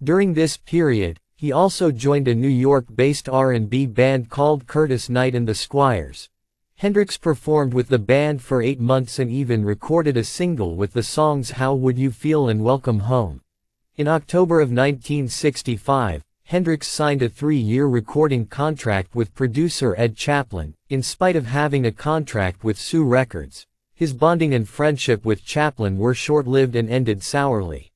During 0.00 0.34
this 0.34 0.56
period, 0.56 1.18
he 1.34 1.50
also 1.50 1.90
joined 1.90 2.28
a 2.28 2.36
New 2.36 2.46
York-based 2.46 3.28
R&B 3.28 3.86
band 3.86 4.30
called 4.30 4.68
Curtis 4.68 5.08
Knight 5.08 5.34
and 5.34 5.48
the 5.48 5.56
Squires. 5.56 6.28
Hendrix 6.76 7.18
performed 7.18 7.74
with 7.74 7.88
the 7.88 7.98
band 7.98 8.42
for 8.42 8.62
eight 8.62 8.78
months 8.78 9.18
and 9.18 9.28
even 9.28 9.64
recorded 9.64 10.16
a 10.16 10.22
single 10.22 10.76
with 10.76 10.92
the 10.92 11.02
songs 11.02 11.50
How 11.50 11.74
Would 11.74 11.98
You 11.98 12.12
Feel 12.12 12.48
and 12.48 12.62
Welcome 12.62 13.00
Home. 13.00 13.40
In 13.96 14.06
October 14.06 14.60
of 14.60 14.68
1965, 14.68 16.22
Hendrix 16.48 16.88
signed 16.88 17.20
a 17.20 17.28
three-year 17.28 17.86
recording 17.86 18.46
contract 18.46 19.14
with 19.14 19.34
producer 19.34 19.94
Ed 19.98 20.16
Chaplin, 20.16 20.72
in 20.88 21.02
spite 21.02 21.36
of 21.36 21.44
having 21.44 21.84
a 21.84 21.92
contract 21.92 22.64
with 22.64 22.78
Sue 22.78 23.04
Records. 23.04 23.66
His 23.94 24.14
bonding 24.14 24.54
and 24.54 24.66
friendship 24.66 25.26
with 25.26 25.44
Chaplin 25.44 25.98
were 25.98 26.14
short-lived 26.14 26.74
and 26.74 26.88
ended 26.88 27.22
sourly. 27.22 27.92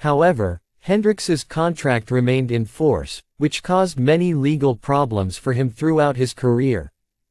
However, 0.00 0.60
Hendrix's 0.80 1.44
contract 1.44 2.10
remained 2.10 2.50
in 2.50 2.64
force, 2.64 3.22
which 3.36 3.62
caused 3.62 3.96
many 3.96 4.34
legal 4.34 4.74
problems 4.74 5.38
for 5.38 5.52
him 5.52 5.70
throughout 5.70 6.16
his 6.16 6.34
career. 6.34 6.90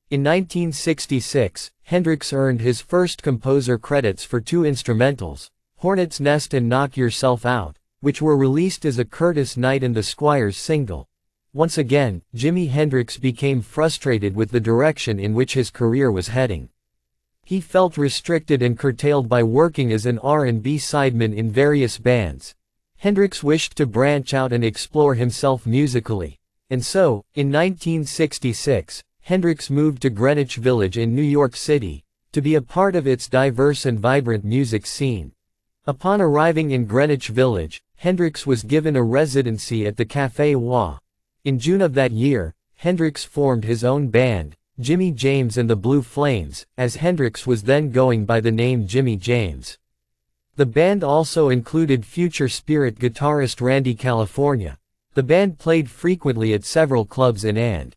In 0.10 0.22
1966, 0.22 1.72
Hendrix 1.84 2.32
earned 2.32 2.62
his 2.62 2.80
first 2.80 3.22
composer 3.22 3.78
credits 3.78 4.24
for 4.24 4.40
two 4.40 4.62
instrumentals, 4.62 5.50
Hornet's 5.80 6.22
Nest 6.22 6.54
and 6.54 6.70
Knock 6.70 6.96
Yourself 6.96 7.46
Out, 7.46 7.76
which 8.08 8.22
were 8.22 8.38
released 8.38 8.86
as 8.86 8.98
a 8.98 9.04
Curtis 9.04 9.58
Knight 9.58 9.84
and 9.84 9.94
the 9.94 10.02
Squires 10.02 10.56
single. 10.56 11.10
Once 11.52 11.78
again, 11.78 12.22
Jimi 12.34 12.70
Hendrix 12.70 13.18
became 13.18 13.62
frustrated 13.62 14.34
with 14.34 14.52
the 14.52 14.62
direction 14.62 15.20
in 15.20 15.34
which 15.34 15.56
his 15.56 15.70
career 15.70 16.10
was 16.10 16.30
heading. 16.30 16.70
He 17.44 17.60
felt 17.60 17.98
restricted 17.98 18.62
and 18.62 18.80
curtailed 18.80 19.28
by 19.28 19.44
working 19.44 19.92
as 19.92 20.06
an 20.06 20.20
R&B 20.20 20.78
sideman 20.78 21.36
in 21.36 21.52
various 21.52 21.98
bands, 21.98 22.56
Hendrix 22.96 23.44
wished 23.44 23.76
to 23.76 23.86
branch 23.86 24.34
out 24.34 24.54
and 24.54 24.64
explore 24.64 25.16
himself 25.16 25.66
musically. 25.66 26.40
And 26.70 26.86
so, 26.86 27.26
in 27.36 27.52
1966, 27.52 29.04
Hendrix 29.24 29.70
moved 29.70 30.02
to 30.04 30.10
Greenwich 30.10 30.56
Village 30.56 30.98
in 30.98 31.14
New 31.14 31.22
York 31.22 31.58
City, 31.58 32.06
to 32.32 32.42
be 32.42 32.56
a 32.56 32.62
part 32.62 32.96
of 32.96 33.06
its 33.06 33.28
diverse 33.28 33.86
and 33.86 34.00
vibrant 34.00 34.46
music 34.46 34.86
scene. 34.86 35.34
Upon 35.90 36.20
arriving 36.20 36.72
in 36.72 36.86
Greenwich 36.86 37.30
Village, 37.30 37.82
Hendrix 37.96 38.46
was 38.46 38.64
given 38.64 38.98
a 38.98 39.02
residency 39.02 39.88
at 39.88 39.96
the 39.96 40.06
Café 40.06 40.54
Wha. 40.54 41.00
In 41.46 41.60
June 41.60 41.82
of 41.82 41.94
that 41.94 42.12
year, 42.12 42.54
Hendrix 42.76 43.24
formed 43.24 43.64
his 43.64 43.86
own 43.86 44.10
band, 44.10 44.58
Jimmy 44.82 45.14
James 45.14 45.58
and 45.58 45.70
the 45.70 45.78
Blue 45.78 46.02
Flames, 46.02 46.66
as 46.78 46.98
Hendrix 46.98 47.48
was 47.48 47.64
then 47.64 47.92
going 47.92 48.26
by 48.26 48.42
the 48.42 48.52
name 48.52 48.86
Jimmy 48.86 49.16
James. 49.16 49.78
The 50.58 50.66
band 50.66 51.06
also 51.06 51.48
included 51.48 52.06
future 52.06 52.50
Spirit 52.50 53.00
guitarist 53.00 53.62
Randy 53.62 53.96
California. 53.96 54.78
The 55.14 55.24
band 55.24 55.58
played 55.58 55.90
frequently 55.90 56.54
at 56.54 56.66
several 56.66 57.06
clubs 57.06 57.46
in 57.46 57.56
and 57.56 57.96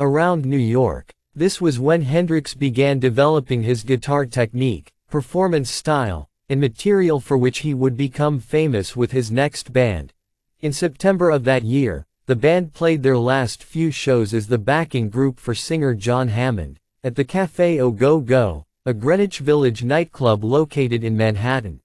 around 0.00 0.44
New 0.44 0.56
York. 0.56 1.14
This 1.36 1.60
was 1.60 1.78
when 1.78 2.02
Hendrix 2.02 2.54
began 2.54 2.98
developing 2.98 3.62
his 3.62 3.84
guitar 3.84 4.26
technique, 4.26 4.90
performance 5.08 5.70
style, 5.70 6.28
and 6.52 6.60
material 6.60 7.18
for 7.18 7.38
which 7.38 7.60
he 7.60 7.72
would 7.72 7.96
become 7.96 8.38
famous 8.38 8.94
with 8.94 9.12
his 9.12 9.30
next 9.30 9.72
band. 9.72 10.12
In 10.60 10.70
September 10.70 11.30
of 11.30 11.44
that 11.44 11.62
year, 11.62 12.04
the 12.26 12.36
band 12.36 12.74
played 12.74 13.02
their 13.02 13.16
last 13.16 13.64
few 13.64 13.90
shows 13.90 14.34
as 14.34 14.48
the 14.48 14.58
backing 14.58 15.08
group 15.08 15.40
for 15.40 15.54
singer 15.54 15.94
John 15.94 16.28
Hammond, 16.28 16.78
at 17.02 17.16
the 17.16 17.24
Café 17.24 17.80
Au 17.80 17.90
Go 17.90 18.20
Go, 18.20 18.66
a 18.84 18.92
Greenwich 18.92 19.38
Village 19.38 19.82
nightclub 19.82 20.44
located 20.44 21.02
in 21.02 21.16
Manhattan. 21.16 21.80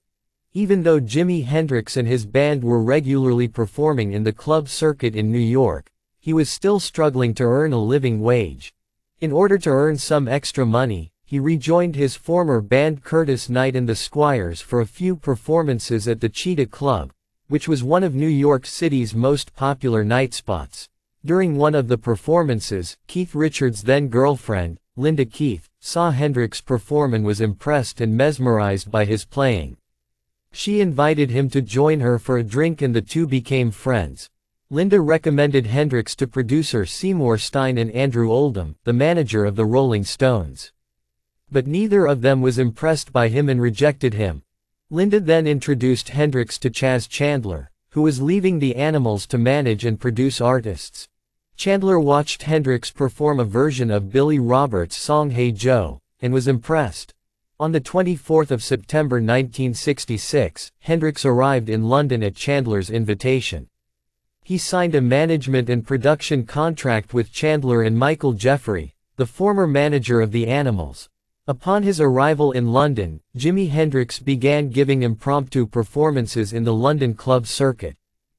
Even 0.51 0.83
though 0.83 1.00
Jimi 1.00 1.45
Hendrix 1.45 1.95
and 1.95 2.05
his 2.05 2.25
band 2.25 2.62
were 2.62 2.83
regularly 2.83 3.47
performing 3.47 4.12
in 4.12 4.24
the 4.24 4.33
club 4.33 4.67
circuit 4.67 5.15
in 5.15 5.31
New 5.31 5.39
York, 5.39 5.89
he 6.19 6.33
was 6.33 6.50
still 6.50 6.81
struggling 6.81 7.33
to 7.36 7.45
earn 7.45 7.71
a 7.71 7.81
living 7.81 8.19
wage. 8.19 8.74
In 9.21 9.31
order 9.31 9.57
to 9.59 9.69
earn 9.69 9.97
some 9.97 10.27
extra 10.27 10.65
money, 10.65 11.13
he 11.29 11.41
rejoined 11.41 11.93
his 11.93 12.15
former 12.15 12.62
band 12.62 13.03
Curtis 13.03 13.50
Knight 13.50 13.75
and 13.75 13.88
the 13.88 13.98
Squires 13.98 14.62
for 14.62 14.79
a 14.79 14.86
few 14.86 15.17
performances 15.17 16.07
at 16.07 16.22
the 16.22 16.29
Cheetah 16.29 16.67
Club, 16.67 17.12
which 17.50 17.67
was 17.67 17.84
one 17.84 18.01
of 18.01 18.15
New 18.15 18.29
York 18.29 18.65
City's 18.65 19.13
most 19.13 19.53
popular 19.53 20.05
night 20.05 20.34
spots. 20.34 20.88
During 21.25 21.57
one 21.57 21.75
of 21.75 21.89
the 21.89 21.98
performances, 21.98 22.96
Keith 23.07 23.36
Richards' 23.36 23.84
then 23.84 24.07
girlfriend, 24.07 24.79
Linda 24.96 25.25
Keith, 25.25 25.67
saw 25.81 26.12
Hendrix 26.12 26.62
perform 26.62 27.13
and 27.13 27.25
was 27.25 27.41
impressed 27.41 28.00
and 28.00 28.15
mesmerized 28.15 28.89
by 28.89 29.03
his 29.03 29.25
playing. 29.25 29.75
She 30.53 30.79
invited 30.79 31.29
him 31.29 31.50
to 31.50 31.62
join 31.62 32.00
her 32.00 32.19
for 32.19 32.38
a 32.38 32.43
drink 32.43 32.81
and 32.81 32.96
the 32.96 33.01
two 33.01 33.27
became 33.27 33.72
friends. 33.72 34.29
Linda 34.69 35.01
recommended 35.01 35.65
Hendrix 35.65 36.15
to 36.15 36.25
producer 36.25 36.86
Seymour 36.86 37.38
Stein 37.38 37.77
and 37.77 37.91
Andrew 37.91 38.31
Oldham, 38.31 38.77
the 38.86 38.93
manager 38.93 39.43
of 39.43 39.57
the 39.57 39.65
Rolling 39.65 40.05
Stones. 40.05 40.72
But 41.49 41.65
neither 41.65 42.05
of 42.05 42.21
them 42.21 42.41
was 42.41 42.59
impressed 42.59 43.13
by 43.13 43.29
him 43.29 43.47
and 43.47 43.61
rejected 43.61 44.13
him. 44.13 44.43
Linda 44.89 45.19
then 45.19 45.47
introduced 45.47 46.09
Hendrix 46.09 46.57
to 46.59 46.69
Chas 46.69 47.07
Chandler, 47.07 47.71
who 47.91 48.01
was 48.01 48.21
leaving 48.21 48.59
the 48.59 48.75
Animals 48.75 49.25
to 49.27 49.37
manage 49.37 49.85
and 49.85 49.99
produce 49.99 50.41
artists. 50.41 51.07
Chandler 51.55 51.99
watched 51.99 52.43
Hendrix 52.43 52.91
perform 52.91 53.39
a 53.39 53.43
version 53.43 53.89
of 53.89 54.11
Billy 54.11 54.39
Roberts' 54.39 54.97
song 54.97 55.31
Hey 55.31 55.51
Joe, 55.51 56.01
and 56.21 56.33
was 56.33 56.47
impressed. 56.47 57.13
On 57.59 57.71
the 57.71 57.81
24th 57.81 58.51
of 58.51 58.61
September 58.61 59.15
1966, 59.15 60.71
Hendrix 60.81 61.25
arrived 61.25 61.69
in 61.69 61.89
London 61.89 62.23
at 62.23 62.35
Chandler's 62.35 62.91
invitation. 62.91 63.67
He 64.43 64.57
signed 64.57 64.93
a 64.93 65.01
management 65.01 65.69
and 65.69 65.87
production 65.87 66.45
contract 66.45 67.13
with 67.13 67.31
Chandler 67.31 67.81
and 67.81 67.97
Michael 67.97 68.33
Jeffrey, 68.33 68.93
the 69.15 69.25
former 69.25 69.65
manager 69.65 70.21
of 70.21 70.31
the 70.31 70.45
Animals. 70.45 71.09
Upon 71.49 71.83
his 71.83 72.01
arrival 72.01 72.51
in 72.51 72.73
London, 72.73 73.21
Jimi 73.37 73.69
Hendrix 73.69 74.19
began 74.19 74.67
giving 74.67 75.03
impromptu 75.03 75.65
performances 75.65 76.51
in 76.51 76.65
the 76.65 76.73
London 76.73 77.13
club 77.13 77.47
circuit. 77.47 77.95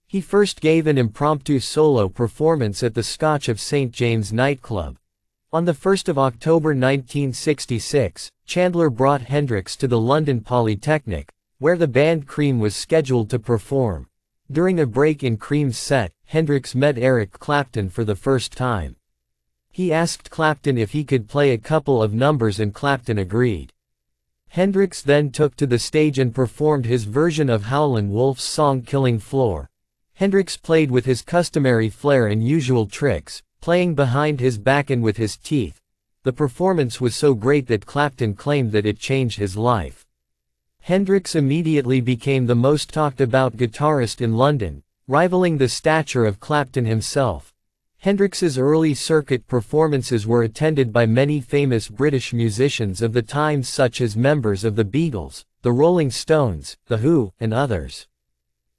He 0.06 0.20
first 0.20 0.60
gave 0.60 0.86
an 0.86 0.98
impromptu 0.98 1.58
solo 1.58 2.10
performance 2.10 2.82
at 2.82 2.92
the 2.92 3.02
Scotch 3.02 3.48
of 3.48 3.62
St. 3.62 3.92
James 3.92 4.30
nightclub. 4.30 4.98
On 5.54 5.64
1 5.64 5.74
October 6.18 6.74
1966, 6.74 8.30
Chandler 8.44 8.90
brought 8.90 9.22
Hendrix 9.22 9.74
to 9.76 9.88
the 9.88 9.98
London 9.98 10.42
Polytechnic, 10.42 11.32
where 11.58 11.78
the 11.78 11.88
band 11.88 12.26
Cream 12.26 12.58
was 12.58 12.76
scheduled 12.76 13.30
to 13.30 13.38
perform. 13.38 14.06
During 14.52 14.78
a 14.80 14.86
break 14.86 15.24
in 15.24 15.38
Cream's 15.38 15.78
set, 15.78 16.12
Hendrix 16.26 16.74
met 16.74 16.98
Eric 16.98 17.32
Clapton 17.32 17.88
for 17.88 18.04
the 18.04 18.16
first 18.16 18.52
time. 18.52 18.96
He 19.70 19.92
asked 19.92 20.30
Clapton 20.30 20.76
if 20.78 20.92
he 20.92 21.04
could 21.04 21.28
play 21.28 21.50
a 21.50 21.58
couple 21.58 22.02
of 22.02 22.12
numbers 22.12 22.58
and 22.58 22.74
Clapton 22.74 23.18
agreed. 23.18 23.72
Hendrix 24.48 25.02
then 25.02 25.30
took 25.30 25.56
to 25.56 25.66
the 25.66 25.78
stage 25.78 26.18
and 26.18 26.34
performed 26.34 26.86
his 26.86 27.04
version 27.04 27.50
of 27.50 27.64
Howlin' 27.64 28.10
Wolf's 28.10 28.44
song 28.44 28.82
Killing 28.82 29.18
Floor. 29.18 29.68
Hendrix 30.14 30.56
played 30.56 30.90
with 30.90 31.04
his 31.04 31.22
customary 31.22 31.90
flair 31.90 32.26
and 32.26 32.42
usual 32.46 32.86
tricks, 32.86 33.42
playing 33.60 33.94
behind 33.94 34.40
his 34.40 34.58
back 34.58 34.90
and 34.90 35.02
with 35.02 35.16
his 35.16 35.36
teeth. 35.36 35.80
The 36.24 36.32
performance 36.32 37.00
was 37.00 37.14
so 37.14 37.34
great 37.34 37.66
that 37.68 37.86
Clapton 37.86 38.34
claimed 38.34 38.72
that 38.72 38.86
it 38.86 38.98
changed 38.98 39.38
his 39.38 39.56
life. 39.56 40.06
Hendrix 40.80 41.34
immediately 41.34 42.00
became 42.00 42.46
the 42.46 42.54
most 42.54 42.92
talked 42.92 43.20
about 43.20 43.56
guitarist 43.56 44.20
in 44.20 44.36
London, 44.36 44.82
rivaling 45.06 45.58
the 45.58 45.68
stature 45.68 46.24
of 46.24 46.40
Clapton 46.40 46.86
himself. 46.86 47.54
Hendrix's 48.02 48.56
early 48.56 48.94
circuit 48.94 49.48
performances 49.48 50.24
were 50.24 50.44
attended 50.44 50.92
by 50.92 51.04
many 51.04 51.40
famous 51.40 51.88
British 51.88 52.32
musicians 52.32 53.02
of 53.02 53.12
the 53.12 53.22
time 53.22 53.64
such 53.64 54.00
as 54.00 54.16
members 54.16 54.62
of 54.62 54.76
the 54.76 54.84
Beatles, 54.84 55.44
the 55.62 55.72
Rolling 55.72 56.12
Stones, 56.12 56.76
The 56.86 56.98
Who, 56.98 57.32
and 57.40 57.52
others. 57.52 58.06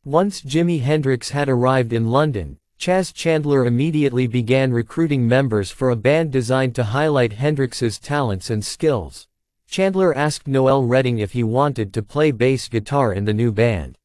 Once 0.06 0.42
Jimi 0.42 0.80
Hendrix 0.80 1.32
had 1.32 1.50
arrived 1.50 1.92
in 1.92 2.10
London, 2.10 2.60
Chas 2.78 3.12
Chandler 3.12 3.66
immediately 3.66 4.26
began 4.26 4.72
recruiting 4.72 5.28
members 5.28 5.70
for 5.70 5.90
a 5.90 5.98
band 5.98 6.32
designed 6.32 6.74
to 6.76 6.86
highlight 6.86 7.34
Hendrix's 7.34 8.00
talents 8.00 8.50
and 8.50 8.64
skills. 8.64 9.28
Chandler 9.68 10.16
asked 10.16 10.48
Noel 10.48 10.86
Redding 10.86 11.20
if 11.20 11.34
he 11.34 11.44
wanted 11.44 11.94
to 11.94 12.02
play 12.02 12.32
bass 12.32 12.70
guitar 12.70 13.12
in 13.12 13.26
the 13.26 13.34
new 13.34 13.52
band. 13.52 13.98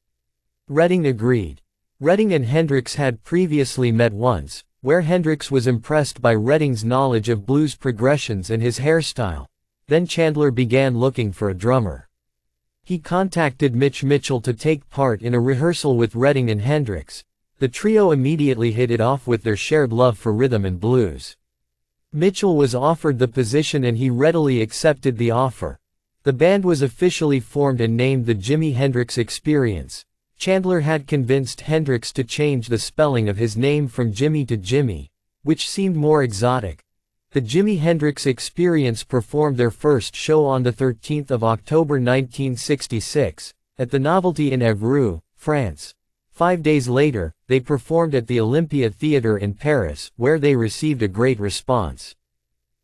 Redding 0.66 1.06
agreed. 1.06 1.60
Redding 2.00 2.34
and 2.34 2.46
Hendrix 2.46 2.96
had 2.96 3.22
previously 3.22 3.92
met 3.92 4.12
once, 4.12 4.64
where 4.84 5.00
Hendrix 5.00 5.50
was 5.50 5.66
impressed 5.66 6.20
by 6.20 6.34
Redding's 6.34 6.84
knowledge 6.84 7.30
of 7.30 7.46
blues 7.46 7.74
progressions 7.74 8.50
and 8.50 8.62
his 8.62 8.80
hairstyle. 8.80 9.46
Then 9.86 10.06
Chandler 10.06 10.50
began 10.50 10.98
looking 10.98 11.32
for 11.32 11.48
a 11.48 11.56
drummer. 11.56 12.10
He 12.82 12.98
contacted 12.98 13.74
Mitch 13.74 14.04
Mitchell 14.04 14.42
to 14.42 14.52
take 14.52 14.90
part 14.90 15.22
in 15.22 15.32
a 15.32 15.40
rehearsal 15.40 15.96
with 15.96 16.14
Redding 16.14 16.50
and 16.50 16.60
Hendrix. 16.60 17.24
The 17.60 17.68
trio 17.68 18.10
immediately 18.10 18.72
hit 18.72 18.90
it 18.90 19.00
off 19.00 19.26
with 19.26 19.42
their 19.42 19.56
shared 19.56 19.90
love 19.90 20.18
for 20.18 20.34
rhythm 20.34 20.66
and 20.66 20.78
blues. 20.78 21.38
Mitchell 22.12 22.54
was 22.54 22.74
offered 22.74 23.18
the 23.18 23.26
position 23.26 23.84
and 23.84 23.96
he 23.96 24.10
readily 24.10 24.60
accepted 24.60 25.16
the 25.16 25.30
offer. 25.30 25.80
The 26.24 26.34
band 26.34 26.66
was 26.66 26.82
officially 26.82 27.40
formed 27.40 27.80
and 27.80 27.96
named 27.96 28.26
the 28.26 28.34
Jimi 28.34 28.74
Hendrix 28.74 29.16
Experience. 29.16 30.04
Chandler 30.36 30.80
had 30.80 31.06
convinced 31.06 31.62
Hendrix 31.62 32.12
to 32.12 32.24
change 32.24 32.68
the 32.68 32.78
spelling 32.78 33.28
of 33.28 33.36
his 33.36 33.56
name 33.56 33.88
from 33.88 34.12
Jimmy 34.12 34.44
to 34.46 34.56
Jimi, 34.56 35.08
which 35.42 35.68
seemed 35.68 35.96
more 35.96 36.22
exotic. 36.22 36.84
The 37.32 37.40
Jimi 37.40 37.78
Hendrix 37.78 38.26
Experience 38.26 39.02
performed 39.02 39.56
their 39.56 39.70
first 39.70 40.14
show 40.14 40.46
on 40.46 40.64
13 40.64 41.26
October 41.30 41.94
1966, 41.94 43.54
at 43.78 43.90
the 43.90 43.98
Novelty 43.98 44.52
in 44.52 44.60
Évreux, 44.60 45.20
France. 45.34 45.94
Five 46.30 46.62
days 46.62 46.88
later, 46.88 47.34
they 47.46 47.60
performed 47.60 48.14
at 48.14 48.26
the 48.26 48.40
Olympia 48.40 48.90
Theatre 48.90 49.36
in 49.36 49.54
Paris, 49.54 50.10
where 50.16 50.38
they 50.38 50.56
received 50.56 51.02
a 51.02 51.08
great 51.08 51.38
response. 51.40 52.16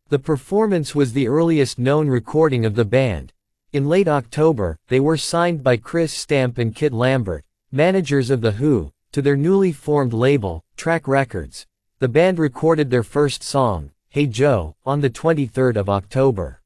The 0.09 0.19
performance 0.19 0.93
was 0.93 1.13
the 1.13 1.27
earliest 1.27 1.79
known 1.79 2.07
recording 2.07 2.65
of 2.65 2.75
the 2.75 2.85
band, 2.85 3.33
in 3.73 3.87
late 3.87 4.07
October, 4.07 4.77
they 4.89 4.99
were 4.99 5.15
signed 5.15 5.63
by 5.63 5.77
Chris 5.77 6.11
Stamp 6.11 6.57
and 6.57 6.75
Kit 6.75 6.91
Lambert, 6.91 7.45
managers 7.71 8.29
of 8.29 8.41
The 8.41 8.51
Who, 8.51 8.91
to 9.13 9.21
their 9.21 9.37
newly 9.37 9.71
formed 9.71 10.11
label, 10.11 10.65
Track 10.75 11.07
Records. 11.07 11.65
The 11.99 12.09
band 12.09 12.37
recorded 12.37 12.89
their 12.89 13.03
first 13.03 13.43
song, 13.43 13.91
Hey 14.09 14.27
Joe, 14.27 14.75
on 14.85 14.99
the 14.99 15.09
23rd 15.09 15.77
of 15.77 15.89
October. 15.89 16.61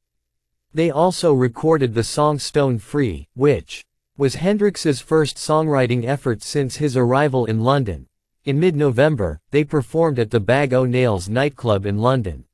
They 0.73 0.89
also 0.89 1.31
recorded 1.31 1.93
the 1.93 2.03
song 2.03 2.39
Stone 2.39 2.79
Free, 2.79 3.27
which 3.35 3.85
was 4.17 4.35
Hendrix's 4.35 4.99
first 4.99 5.37
songwriting 5.37 6.05
effort 6.05 6.41
since 6.41 6.77
his 6.77 6.97
arrival 6.97 7.45
in 7.45 7.63
London. 7.63 8.07
In 8.45 8.59
mid-November, 8.59 9.41
they 9.51 9.63
performed 9.63 10.17
at 10.17 10.31
the 10.31 10.39
Bag 10.39 10.73
O' 10.73 10.85
Nails 10.85 11.29
nightclub 11.29 11.85
in 11.85 11.99
London. 11.99 12.45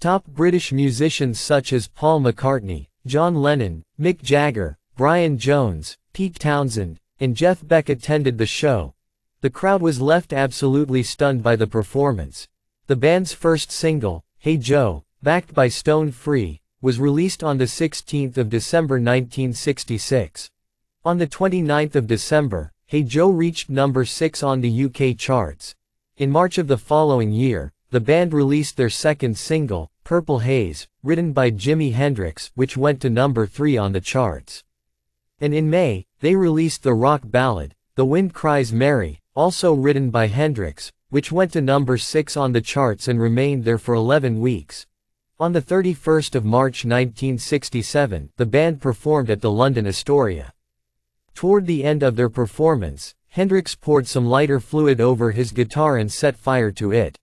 Top 0.00 0.26
British 0.26 0.70
musicians 0.70 1.40
such 1.40 1.72
as 1.72 1.88
Paul 1.88 2.20
McCartney, 2.20 2.88
John 3.06 3.36
Lennon, 3.36 3.82
Mick 3.98 4.20
Jagger, 4.20 4.76
Brian 4.94 5.38
Jones, 5.38 5.96
Pete 6.12 6.38
Townshend, 6.38 7.00
and 7.18 7.34
Jeff 7.34 7.66
Beck 7.66 7.88
attended 7.88 8.36
the 8.36 8.44
show. 8.44 8.92
The 9.40 9.48
crowd 9.48 9.80
was 9.80 10.02
left 10.02 10.34
absolutely 10.34 11.02
stunned 11.02 11.42
by 11.42 11.56
the 11.56 11.66
performance. 11.66 12.46
The 12.88 12.96
band's 12.96 13.32
first 13.32 13.72
single, 13.72 14.22
Hey 14.36 14.58
Joe, 14.58 15.04
backed 15.22 15.54
by 15.54 15.68
Stone 15.68 16.12
Free, 16.12 16.60
was 16.82 17.00
released 17.00 17.42
on 17.42 17.56
the 17.56 17.64
16th 17.64 18.36
of 18.36 18.50
December 18.50 18.96
1966. 18.96 20.50
On 21.02 21.16
the 21.16 21.26
29th 21.26 21.94
of 21.94 22.06
December, 22.06 22.70
Hey 22.84 23.02
Joe 23.02 23.30
reached 23.30 23.70
number 23.70 24.04
6 24.04 24.42
on 24.42 24.60
the 24.60 24.84
UK 24.84 25.16
charts. 25.16 25.74
In 26.18 26.30
March 26.30 26.58
of 26.58 26.66
the 26.66 26.76
following 26.76 27.32
year, 27.32 27.72
the 27.90 28.00
band 28.00 28.34
released 28.34 28.76
their 28.76 28.90
second 28.90 29.38
single, 29.38 29.90
Purple 30.10 30.40
Haze, 30.40 30.88
written 31.04 31.32
by 31.32 31.52
Jimi 31.52 31.92
Hendrix, 31.92 32.50
which 32.56 32.76
went 32.76 33.00
to 33.00 33.08
number 33.08 33.46
3 33.46 33.76
on 33.76 33.92
the 33.92 34.00
charts. 34.00 34.64
And 35.40 35.54
in 35.54 35.70
May, 35.70 36.04
they 36.18 36.34
released 36.34 36.82
the 36.82 36.94
rock 36.94 37.20
ballad, 37.24 37.76
The 37.94 38.04
Wind 38.04 38.34
Cries 38.34 38.72
Mary, 38.72 39.20
also 39.36 39.72
written 39.72 40.10
by 40.10 40.26
Hendrix, 40.26 40.90
which 41.10 41.30
went 41.30 41.52
to 41.52 41.60
number 41.60 41.96
6 41.96 42.36
on 42.36 42.50
the 42.50 42.60
charts 42.60 43.06
and 43.06 43.20
remained 43.20 43.62
there 43.62 43.78
for 43.78 43.94
11 43.94 44.40
weeks. 44.40 44.84
On 45.38 45.52
the 45.52 45.62
31st 45.62 46.34
of 46.34 46.44
March 46.44 46.84
1967, 46.84 48.30
the 48.36 48.46
band 48.46 48.80
performed 48.80 49.30
at 49.30 49.40
the 49.40 49.52
London 49.52 49.86
Astoria. 49.86 50.52
Toward 51.36 51.66
the 51.66 51.84
end 51.84 52.02
of 52.02 52.16
their 52.16 52.28
performance, 52.28 53.14
Hendrix 53.28 53.76
poured 53.76 54.08
some 54.08 54.26
lighter 54.26 54.58
fluid 54.58 55.00
over 55.00 55.30
his 55.30 55.52
guitar 55.52 55.96
and 55.96 56.10
set 56.10 56.36
fire 56.36 56.72
to 56.72 56.90
it. 56.90 57.16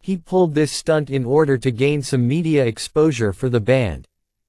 He 0.00 0.16
pulled 0.16 0.54
this 0.54 0.72
stunt 0.72 1.10
in 1.10 1.24
order 1.24 1.58
to 1.58 1.70
gain 1.70 2.02
some 2.02 2.26
media 2.26 2.64
exposure 2.64 3.32
for 3.32 3.48
the 3.48 3.60
band. 3.60 4.06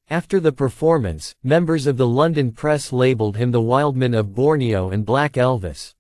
After 0.10 0.40
the 0.40 0.52
performance, 0.52 1.36
members 1.44 1.86
of 1.86 1.98
the 1.98 2.08
London 2.08 2.52
press 2.52 2.92
labeled 2.92 3.38
him 3.38 3.52
the 3.52 3.62
Wildman 3.62 4.14
of 4.14 4.34
Borneo 4.34 4.90
and 4.90 5.06
Black 5.06 5.34
Elvis. 5.34 5.94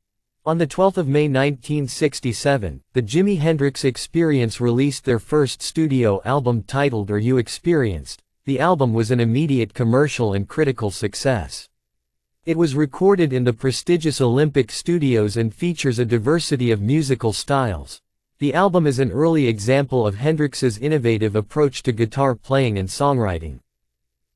On 0.45 0.57
12 0.57 1.07
May 1.07 1.27
1967, 1.27 2.81
the 2.93 3.01
Jimi 3.01 3.37
Hendrix 3.37 3.83
Experience 3.83 4.59
released 4.59 5.05
their 5.05 5.19
first 5.19 5.61
studio 5.61 6.21
album 6.25 6.63
titled 6.63 7.11
Are 7.11 7.19
You 7.19 7.37
Experienced? 7.37 8.23
The 8.45 8.59
album 8.59 8.93
was 8.93 9.11
an 9.11 9.19
immediate 9.19 9.75
commercial 9.75 10.33
and 10.33 10.47
critical 10.47 10.89
success. 10.89 11.69
It 12.45 12.57
was 12.57 12.73
recorded 12.73 13.31
in 13.31 13.43
the 13.43 13.53
prestigious 13.53 14.21
Olympic 14.21 14.71
Studios 14.71 15.37
and 15.37 15.53
features 15.53 15.99
a 15.99 16.05
diversity 16.05 16.71
of 16.71 16.81
musical 16.81 17.31
styles. 17.31 18.01
The 18.39 18.53
album 18.53 18.87
is 18.87 18.99
an 18.99 19.11
early 19.11 19.47
example 19.47 20.07
of 20.07 20.15
Hendrix's 20.15 20.77
innovative 20.77 21.35
approach 21.35 21.83
to 21.83 21.91
guitar 21.91 22.35
playing 22.35 22.77
and 22.77 22.87
songwriting. 22.87 23.59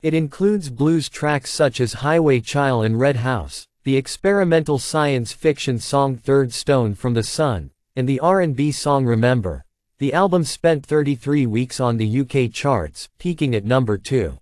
It 0.01 0.13
includes 0.13 0.69
blues 0.69 1.07
tracks 1.07 1.53
such 1.53 1.79
as 1.79 1.93
Highway 1.93 2.41
Child 2.41 2.83
and 2.83 2.99
Red 2.99 3.15
House, 3.15 3.65
the 3.85 3.95
experimental 3.95 4.77
science 4.77 5.31
fiction 5.31 5.79
song 5.79 6.17
Third 6.17 6.51
Stone 6.51 6.95
from 6.95 7.13
the 7.13 7.23
Sun, 7.23 7.71
and 7.95 8.09
the 8.09 8.19
R&B 8.19 8.73
song 8.73 9.05
Remember. 9.05 9.63
The 9.99 10.11
album 10.11 10.43
spent 10.43 10.85
33 10.85 11.45
weeks 11.45 11.79
on 11.79 11.95
the 11.95 12.19
UK 12.19 12.51
charts, 12.51 13.07
peaking 13.19 13.55
at 13.55 13.63
number 13.63 13.97
2. 13.97 14.37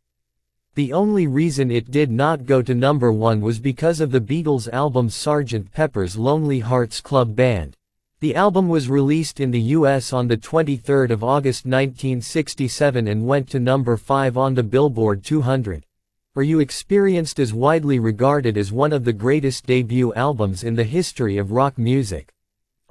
The 0.73 0.91
only 0.91 1.27
reason 1.27 1.69
it 1.69 1.91
did 1.91 2.09
not 2.09 2.47
go 2.47 2.63
to 2.63 2.73
number 2.73 3.11
1 3.11 3.41
was 3.41 3.59
because 3.59 4.01
of 4.01 4.09
the 4.09 4.21
Beatles' 4.21 4.73
album 4.73 5.09
Sgt. 5.09 5.71
Pepper's 5.71 6.17
Lonely 6.17 6.61
Hearts 6.61 6.99
Club 6.99 7.35
Band. 7.35 7.77
The 8.21 8.35
album 8.35 8.69
was 8.69 8.87
released 8.87 9.39
in 9.39 9.49
the 9.49 9.73
US 9.79 10.13
on 10.13 10.29
23 10.29 11.07
August 11.07 11.65
1967 11.65 13.07
and 13.07 13.25
went 13.25 13.49
to 13.49 13.59
number 13.59 13.97
5 13.97 14.37
on 14.37 14.53
the 14.53 14.61
Billboard 14.61 15.23
200. 15.23 15.83
Are 16.35 16.43
You 16.43 16.59
Experienced 16.59 17.39
is 17.39 17.51
widely 17.51 17.97
regarded 17.97 18.59
as 18.59 18.71
one 18.71 18.93
of 18.93 19.05
the 19.05 19.11
greatest 19.11 19.65
debut 19.65 20.13
albums 20.13 20.63
in 20.63 20.75
the 20.75 20.83
history 20.83 21.39
of 21.39 21.51
rock 21.51 21.79
music. 21.79 22.31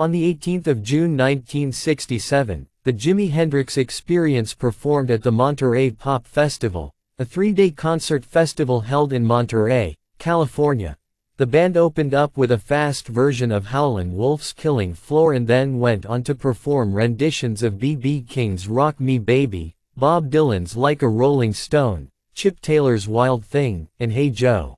On 0.00 0.10
the 0.10 0.34
18th 0.34 0.66
of 0.66 0.82
June 0.82 1.16
1967, 1.16 2.66
the 2.82 2.92
Jimi 2.92 3.30
Hendrix 3.30 3.76
Experience 3.76 4.52
performed 4.52 5.12
at 5.12 5.22
the 5.22 5.30
Monterey 5.30 5.92
Pop 5.92 6.26
Festival, 6.26 6.92
a 7.20 7.24
three-day 7.24 7.70
concert 7.70 8.24
festival 8.24 8.80
held 8.80 9.12
in 9.12 9.24
Monterey, 9.24 9.96
California. 10.18 10.96
The 11.40 11.46
band 11.46 11.78
opened 11.78 12.12
up 12.12 12.36
with 12.36 12.52
a 12.52 12.58
fast 12.58 13.08
version 13.08 13.50
of 13.50 13.68
Howlin' 13.68 14.14
Wolf's 14.14 14.52
Killing 14.52 14.92
Floor 14.92 15.32
and 15.32 15.46
then 15.46 15.78
went 15.78 16.04
on 16.04 16.22
to 16.24 16.34
perform 16.34 16.92
renditions 16.92 17.62
of 17.62 17.78
B.B. 17.78 18.26
King's 18.28 18.68
Rock 18.68 19.00
Me 19.00 19.18
Baby, 19.18 19.74
Bob 19.96 20.28
Dylan's 20.30 20.76
Like 20.76 21.00
a 21.00 21.08
Rolling 21.08 21.54
Stone, 21.54 22.10
Chip 22.34 22.60
Taylor's 22.60 23.08
Wild 23.08 23.42
Thing, 23.42 23.88
and 23.98 24.12
Hey 24.12 24.28
Joe. 24.28 24.76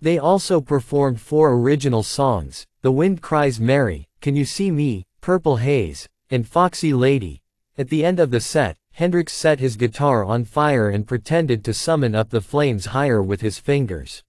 They 0.00 0.18
also 0.18 0.60
performed 0.60 1.20
four 1.20 1.52
original 1.52 2.02
songs, 2.02 2.66
The 2.82 2.90
Wind 2.90 3.22
Cries 3.22 3.60
Mary, 3.60 4.08
Can 4.20 4.34
You 4.34 4.44
See 4.44 4.72
Me, 4.72 5.06
Purple 5.20 5.58
Haze, 5.58 6.08
and 6.32 6.48
Foxy 6.48 6.92
Lady. 6.92 7.44
At 7.78 7.90
the 7.90 8.04
end 8.04 8.18
of 8.18 8.32
the 8.32 8.40
set, 8.40 8.76
Hendrix 8.90 9.32
set 9.32 9.60
his 9.60 9.76
guitar 9.76 10.24
on 10.24 10.46
fire 10.46 10.90
and 10.90 11.06
pretended 11.06 11.64
to 11.64 11.72
summon 11.72 12.16
up 12.16 12.30
the 12.30 12.40
flames 12.40 12.86
higher 12.86 13.22
with 13.22 13.40
his 13.40 13.60
fingers. 13.60 14.24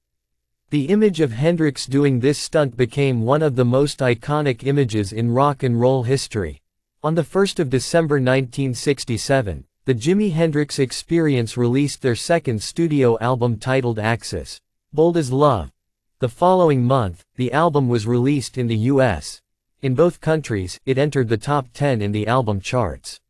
The 0.70 0.90
image 0.90 1.22
of 1.22 1.32
Hendrix 1.32 1.86
doing 1.86 2.20
this 2.20 2.38
stunt 2.38 2.76
became 2.76 3.22
one 3.22 3.42
of 3.42 3.56
the 3.56 3.64
most 3.64 4.00
iconic 4.00 4.66
images 4.66 5.14
in 5.14 5.32
rock 5.32 5.64
and 5.64 5.80
roll 5.80 6.04
history. 6.04 6.62
On 7.02 7.16
the 7.16 7.22
1st 7.22 7.60
of 7.60 7.70
December 7.70 8.16
1967, 8.16 9.64
the 9.86 9.96
Jimi 9.96 10.34
Hendrix 10.34 10.78
Experience 10.78 11.56
released 11.56 12.02
their 12.02 12.18
second 12.18 12.62
studio 12.62 13.18
album 13.20 13.56
titled 13.56 13.98
Axis. 13.98 14.60
Bold 14.92 15.16
as 15.16 15.32
Love. 15.32 15.72
The 16.20 16.28
following 16.28 16.84
month, 16.84 17.24
the 17.38 17.54
album 17.54 17.88
was 17.88 18.06
released 18.06 18.58
in 18.58 18.68
the 18.68 18.92
US. 18.92 19.42
In 19.82 19.96
both 19.96 20.20
countries, 20.20 20.82
it 20.86 20.98
entered 20.98 21.30
the 21.30 21.38
top 21.38 21.70
10 21.72 22.02
in 22.02 22.12
the 22.12 22.28
album 22.28 22.60
charts. 22.60 23.22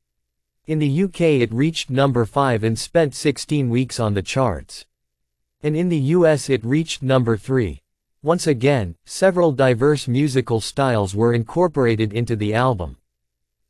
In 0.65 0.79
the 0.79 1.03
UK 1.03 1.21
it 1.21 1.53
reached 1.53 1.91
number 1.91 2.25
5 2.25 2.63
and 2.63 2.79
spent 2.79 3.13
16 3.13 3.69
weeks 3.69 3.99
on 3.99 4.15
the 4.15 4.23
charts. 4.23 4.87
And 5.63 5.75
in 5.75 5.89
the 5.89 5.97
US 6.15 6.49
it 6.49 6.63
reached 6.63 7.01
number 7.01 7.37
3. 7.37 7.81
Once 8.21 8.47
again, 8.47 8.95
several 9.05 9.51
diverse 9.51 10.07
musical 10.07 10.61
styles 10.61 11.15
were 11.15 11.33
incorporated 11.33 12.13
into 12.13 12.35
the 12.35 12.53
album. 12.53 12.97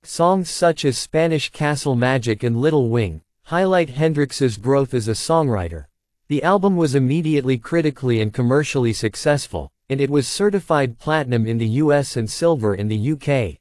Songs 0.03 0.49
such 0.49 0.85
as 0.85 0.97
Spanish 0.97 1.49
Castle 1.49 1.95
Magic 1.95 2.43
and 2.43 2.59
Little 2.59 2.89
Wing, 2.89 3.21
highlight 3.43 3.89
Hendrix's 3.89 4.57
growth 4.57 4.93
as 4.93 5.07
a 5.07 5.11
songwriter, 5.11 5.85
the 6.29 6.43
album 6.43 6.75
was 6.75 6.93
immediately 6.93 7.57
critically 7.57 8.19
and 8.19 8.33
commercially 8.33 8.91
successful, 8.91 9.71
and 9.89 10.01
it 10.01 10.09
was 10.09 10.27
certified 10.27 10.99
platinum 10.99 11.47
in 11.47 11.57
the 11.57 11.79
US 11.83 12.17
and 12.17 12.29
silver 12.29 12.75
in 12.75 12.89
the 12.89 13.11
UK. 13.13 13.59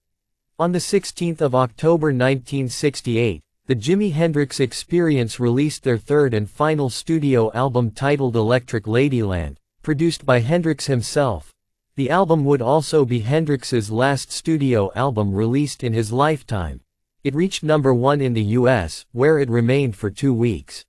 On 0.58 0.78
16 0.78 1.36
October 1.40 2.08
1968, 2.08 3.42
the 3.68 3.74
Jimi 3.74 4.12
Hendrix 4.12 4.60
Experience 4.60 5.40
released 5.40 5.82
their 5.82 5.98
third 5.98 6.34
and 6.34 6.48
final 6.48 6.88
studio 6.88 7.50
album 7.52 7.90
titled 7.90 8.36
Electric 8.36 8.84
Ladyland, 8.84 9.56
produced 9.82 10.24
by 10.24 10.38
Hendrix 10.38 10.86
himself. 10.86 11.52
The 11.96 12.08
album 12.08 12.44
would 12.44 12.62
also 12.62 13.04
be 13.04 13.22
Hendrix's 13.22 13.90
last 13.90 14.30
studio 14.30 14.92
album 14.94 15.34
released 15.34 15.82
in 15.82 15.94
his 15.94 16.12
lifetime. 16.12 16.80
It 17.24 17.34
reached 17.34 17.64
number 17.64 17.92
one 17.92 18.20
in 18.20 18.34
the 18.34 18.54
US, 18.60 19.04
where 19.10 19.40
it 19.40 19.50
remained 19.50 19.96
for 19.96 20.10
two 20.12 20.32
weeks. 20.32 20.84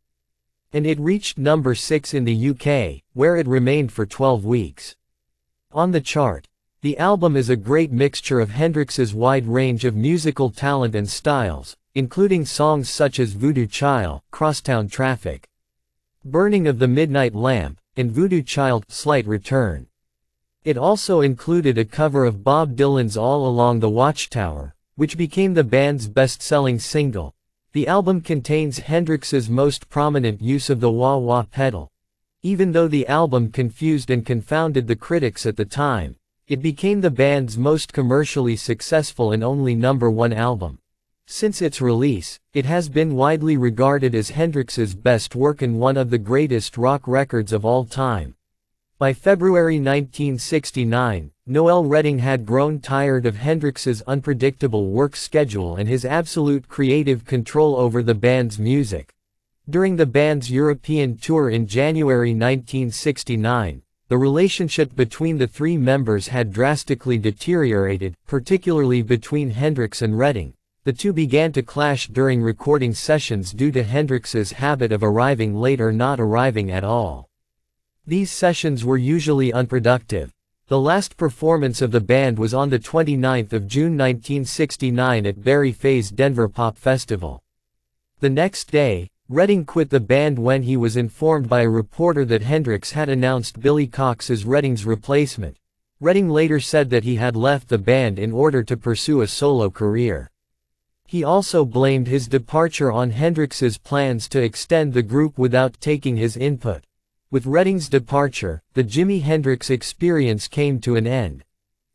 And 0.72 0.86
it 0.86 1.00
reached 1.00 1.40
number 1.40 1.74
6 1.74 2.14
in 2.14 2.26
the 2.26 2.50
UK, 2.50 3.02
where 3.14 3.38
it 3.38 3.48
remained 3.48 3.92
for 3.92 4.06
12 4.06 4.46
weeks. 4.46 4.96
On 5.72 5.94
the 5.94 6.02
chart, 6.02 6.48
the 6.82 7.00
album 7.00 7.36
is 7.36 7.50
a 7.50 7.56
great 7.56 7.92
mixture 7.92 8.40
of 8.40 8.52
Hendrix's 8.52 9.16
wide 9.16 9.48
range 9.48 9.84
of 9.84 9.96
musical 9.96 10.52
talent 10.52 10.94
and 10.94 11.10
styles, 11.10 11.76
including 11.98 12.46
songs 12.46 12.88
such 12.88 13.20
as 13.20 13.34
Voodoo 13.34 13.66
Child, 13.66 14.22
Crosstown 14.30 14.88
Traffic, 14.88 15.50
Burning 16.24 16.68
of 16.68 16.78
the 16.78 16.88
Midnight 16.88 17.34
Lamp, 17.34 17.80
and 17.96 18.12
Voodoo 18.12 18.44
Child, 18.44 18.86
Slight 18.88 19.26
Return. 19.26 19.88
It 20.64 20.78
also 20.78 21.22
included 21.22 21.76
a 21.80 21.86
cover 21.86 22.24
of 22.24 22.44
Bob 22.44 22.76
Dylan's 22.76 23.18
All 23.18 23.48
Along 23.48 23.80
the 23.80 23.90
Watchtower, 23.90 24.76
which 24.94 25.18
became 25.18 25.56
the 25.56 25.64
band's 25.64 26.08
best-selling 26.08 26.78
single, 26.78 27.34
the 27.72 27.88
album 27.88 28.22
contains 28.22 28.78
Hendrix's 28.78 29.50
most 29.50 29.90
prominent 29.90 30.40
use 30.40 30.70
of 30.70 30.80
the 30.80 30.92
wah-wah 30.92 31.46
pedal. 31.50 31.92
Even 32.44 32.74
though 32.74 32.88
the 32.88 33.08
album 33.08 33.52
confused 33.52 34.12
and 34.12 34.24
confounded 34.24 34.86
the 34.86 34.96
critics 34.96 35.48
at 35.48 35.58
the 35.58 35.66
time, 35.66 36.16
it 36.48 36.62
became 36.62 37.02
the 37.02 37.10
band's 37.10 37.58
most 37.58 37.92
commercially 37.92 38.56
successful 38.56 39.32
and 39.32 39.44
only 39.44 39.74
number 39.74 40.12
one 40.12 40.32
album. 40.32 40.78
Since 41.30 41.62
its 41.62 41.82
release, 41.82 42.40
it 42.54 42.64
has 42.64 42.88
been 42.88 43.14
widely 43.14 43.58
regarded 43.58 44.16
as 44.16 44.30
Hendrix's 44.30 44.96
best 44.96 45.36
work 45.36 45.62
and 45.62 45.78
one 45.78 45.98
of 45.98 46.10
the 46.10 46.18
greatest 46.18 46.78
rock 46.78 47.06
records 47.06 47.52
of 47.52 47.66
all 47.66 47.84
time. 47.84 48.36
By 48.98 49.12
February 49.12 49.76
1969, 49.76 51.32
Noel 51.46 51.84
Redding 51.84 52.20
had 52.20 52.46
grown 52.46 52.80
tired 52.80 53.26
of 53.26 53.36
Hendrix's 53.36 54.02
unpredictable 54.08 54.90
work 54.90 55.18
schedule 55.18 55.76
and 55.76 55.90
his 55.90 56.06
absolute 56.06 56.70
creative 56.70 57.26
control 57.26 57.76
over 57.76 58.02
the 58.02 58.16
band's 58.16 58.58
music. 58.58 59.14
During 59.70 59.98
the 59.98 60.06
band's 60.06 60.50
European 60.50 61.18
tour 61.18 61.50
in 61.50 61.68
January 61.68 62.32
1969, 62.32 63.82
the 64.08 64.18
relationship 64.18 64.96
between 64.96 65.40
the 65.40 65.48
three 65.48 65.76
members 65.76 66.30
had 66.30 66.54
drastically 66.54 67.18
deteriorated, 67.18 68.16
particularly 68.28 69.02
between 69.02 69.50
Hendrix 69.50 70.02
and 70.02 70.18
Redding. 70.18 70.54
The 70.88 70.94
two 70.94 71.12
began 71.12 71.52
to 71.52 71.64
clash 71.64 72.08
during 72.08 72.42
recording 72.42 72.94
sessions 72.94 73.52
due 73.52 73.74
to 73.74 73.84
Hendrix's 73.84 74.54
habit 74.54 74.94
of 74.94 75.04
arriving 75.04 75.54
late 75.54 75.82
or 75.82 75.92
not 75.92 76.18
arriving 76.18 76.72
at 76.72 76.86
all. 76.86 77.28
These 78.06 78.32
sessions 78.32 78.86
were 78.86 78.96
usually 78.96 79.52
unproductive. 79.52 80.34
The 80.68 80.80
last 80.80 81.18
performance 81.18 81.82
of 81.82 81.92
the 81.92 82.00
band 82.00 82.40
was 82.40 82.54
on 82.54 82.70
the 82.70 82.80
29th 82.80 83.52
of 83.52 83.68
June 83.68 83.98
1969 83.98 85.26
at 85.26 85.44
Barry 85.44 85.74
Fey's 85.74 86.10
Denver 86.10 86.48
Pop 86.48 86.78
Festival. 86.78 87.44
The 88.22 88.30
next 88.30 88.72
day, 88.72 89.10
Redding 89.28 89.66
quit 89.66 89.90
the 89.90 90.00
band 90.00 90.40
when 90.40 90.64
he 90.64 90.78
was 90.78 90.96
informed 90.96 91.50
by 91.50 91.64
a 91.64 91.70
reporter 91.70 92.24
that 92.24 92.44
Hendrix 92.44 92.94
had 92.94 93.10
announced 93.10 93.60
Billy 93.60 93.88
Cox 93.88 94.30
as 94.30 94.46
Redding's 94.46 94.86
replacement. 94.86 95.58
Redding 96.00 96.30
later 96.30 96.62
said 96.62 96.90
that 96.92 97.04
he 97.04 97.18
had 97.18 97.36
left 97.36 97.68
the 97.68 97.78
band 97.78 98.18
in 98.18 98.32
order 98.32 98.64
to 98.64 98.78
pursue 98.78 99.20
a 99.20 99.28
solo 99.28 99.70
career. 99.70 100.32
He 101.10 101.24
also 101.24 101.64
blamed 101.64 102.08
his 102.08 102.28
departure 102.28 102.92
on 102.92 103.12
Hendrix's 103.12 103.78
plans 103.78 104.28
to 104.28 104.42
extend 104.42 104.94
the 104.94 105.02
group 105.02 105.38
without 105.38 105.80
taking 105.80 106.18
his 106.18 106.36
input. 106.36 106.84
With 107.32 107.46
Redding's 107.46 107.88
departure, 107.88 108.62
the 108.74 108.84
Jimi 108.84 109.22
Hendrix 109.22 109.70
experience 109.70 110.50
came 110.50 110.82
to 110.82 110.98
an 110.98 111.08
end. 111.08 111.46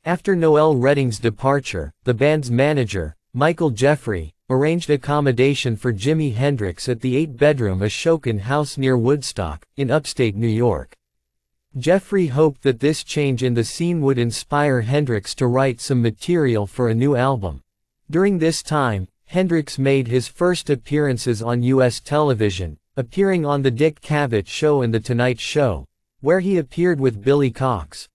After 0.07 0.35
Noel 0.35 0.77
Redding's 0.77 1.19
departure, 1.19 1.93
the 2.05 2.15
band's 2.15 2.51
manager, 2.51 3.15
Michael 3.35 3.69
Jeffrey, 3.69 4.35
arranged 4.49 4.89
accommodation 4.89 5.77
for 5.77 5.93
Jimi 5.93 6.35
Hendrix 6.35 6.89
at 6.89 7.03
the 7.03 7.15
eight-bedroom 7.15 7.81
Ashokan 7.81 8.41
House 8.41 8.79
near 8.79 8.97
Woodstock, 8.97 9.67
in 9.77 9.91
upstate 9.91 10.35
New 10.35 10.49
York. 10.49 10.97
Jeffrey 11.77 12.29
hoped 12.29 12.63
that 12.63 12.81
this 12.81 13.05
change 13.05 13.43
in 13.43 13.53
the 13.53 13.65
scene 13.65 14.01
would 14.01 14.19
inspire 14.19 14.81
Hendrix 14.81 15.35
to 15.35 15.47
write 15.47 15.83
some 15.83 16.01
material 16.01 16.67
for 16.67 16.89
a 16.89 16.95
new 16.95 17.15
album. 17.15 17.62
During 18.13 18.39
this 18.41 18.63
time, 18.63 19.09
Hendrix 19.25 19.79
made 19.79 20.07
his 20.07 20.29
first 20.29 20.69
appearances 20.69 21.41
on 21.41 21.63
U.S. 21.63 21.99
television, 21.99 22.77
appearing 22.95 23.47
on 23.47 23.63
The 23.63 23.71
Dick 23.71 24.03
Cavett 24.03 24.47
Show 24.47 24.83
and 24.83 24.93
The 24.93 25.01
Tonight 25.01 25.41
Show, 25.41 25.87
where 26.21 26.41
he 26.41 26.59
appeared 26.59 27.01
with 27.01 27.25
Billy 27.25 27.51
Cox. 27.51 28.11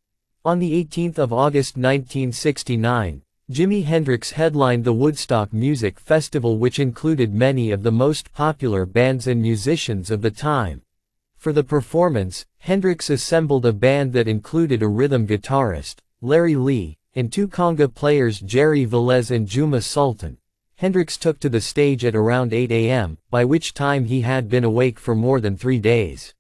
On 0.46 0.60
the 0.60 0.86
18th 0.86 1.18
of 1.18 1.34
August 1.34 1.78
1969, 1.78 3.24
Jimi 3.50 3.86
Hendrix 3.86 4.30
headlined 4.30 4.84
the 4.84 4.94
Woodstock 4.94 5.52
Music 5.52 6.00
Festival 6.00 6.60
which 6.60 6.78
included 6.78 7.34
many 7.34 7.72
of 7.72 7.82
the 7.82 7.92
most 7.92 8.32
popular 8.34 8.86
bands 8.86 9.26
and 9.26 9.42
musicians 9.42 10.12
of 10.12 10.22
the 10.22 10.30
time. 10.30 10.84
For 11.38 11.52
the 11.52 11.64
performance, 11.64 12.46
Hendrix 12.60 13.10
assembled 13.10 13.66
a 13.66 13.74
band 13.74 14.14
that 14.14 14.28
included 14.28 14.84
a 14.84 14.88
rhythm 14.88 15.26
guitarist, 15.26 15.96
Larry 16.22 16.56
Lee, 16.56 16.97
and 17.18 17.34
two 17.34 17.48
conga 17.48 17.92
players 17.92 18.40
Jerry 18.40 18.86
Velez 18.86 19.32
and 19.32 19.48
Juma 19.48 19.82
Sultan. 19.82 20.38
Hendrix 20.76 21.18
took 21.18 21.40
to 21.40 21.50
the 21.50 21.60
stage 21.60 22.06
at 22.06 22.16
around 22.16 22.54
8 22.54 22.72
a.m., 22.72 23.18
by 23.32 23.44
which 23.44 23.74
time 23.74 24.06
he 24.06 24.22
had 24.22 24.48
been 24.48 24.64
awake 24.64 25.00
for 25.00 25.16
more 25.16 25.42
than 25.42 25.58
three 25.58 25.80
days. 25.80 26.36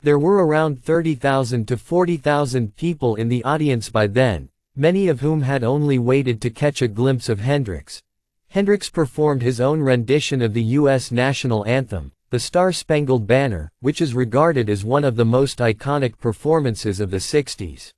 There 0.00 0.18
were 0.18 0.46
around 0.46 0.82
30,000 0.82 1.68
to 1.68 1.76
40,000 1.76 2.74
people 2.74 3.16
in 3.16 3.28
the 3.28 3.44
audience 3.44 3.90
by 3.90 4.06
then, 4.06 4.48
many 4.74 5.08
of 5.08 5.20
whom 5.20 5.42
had 5.42 5.62
only 5.62 5.98
waited 5.98 6.40
to 6.40 6.48
catch 6.48 6.80
a 6.80 6.88
glimpse 6.88 7.28
of 7.28 7.40
Hendrix. 7.40 8.02
Hendrix 8.48 8.88
performed 8.88 9.42
his 9.42 9.60
own 9.60 9.80
rendition 9.82 10.40
of 10.40 10.54
the 10.54 10.62
U.S. 10.62 11.12
national 11.12 11.66
anthem, 11.66 12.12
the 12.30 12.40
Star-Spangled 12.40 13.26
Banner, 13.26 13.70
which 13.80 14.00
is 14.00 14.14
regarded 14.14 14.70
as 14.70 14.86
one 14.86 15.04
of 15.04 15.16
the 15.16 15.26
most 15.26 15.58
iconic 15.58 16.16
performances 16.18 16.98
of 16.98 17.10
the 17.10 17.18
60s. 17.18 17.92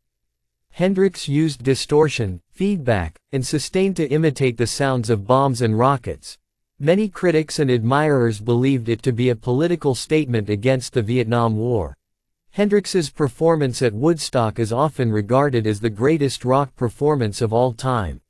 Hendrix 0.72 1.28
used 1.28 1.62
distortion, 1.62 2.40
feedback, 2.52 3.18
and 3.32 3.44
sustain 3.44 3.92
to 3.94 4.08
imitate 4.08 4.56
the 4.56 4.66
sounds 4.66 5.10
of 5.10 5.26
bombs 5.26 5.60
and 5.62 5.78
rockets. 5.78 6.38
Many 6.78 7.08
critics 7.08 7.58
and 7.58 7.70
admirers 7.70 8.40
believed 8.40 8.88
it 8.88 9.02
to 9.02 9.12
be 9.12 9.28
a 9.28 9.36
political 9.36 9.94
statement 9.94 10.48
against 10.48 10.94
the 10.94 11.02
Vietnam 11.02 11.56
War. 11.56 11.96
Hendrix's 12.52 13.10
performance 13.10 13.82
at 13.82 13.92
Woodstock 13.92 14.58
is 14.58 14.72
often 14.72 15.12
regarded 15.12 15.66
as 15.66 15.80
the 15.80 15.90
greatest 15.90 16.44
rock 16.44 16.74
performance 16.76 17.40
of 17.40 17.52
all 17.52 17.72
time. 17.72 18.20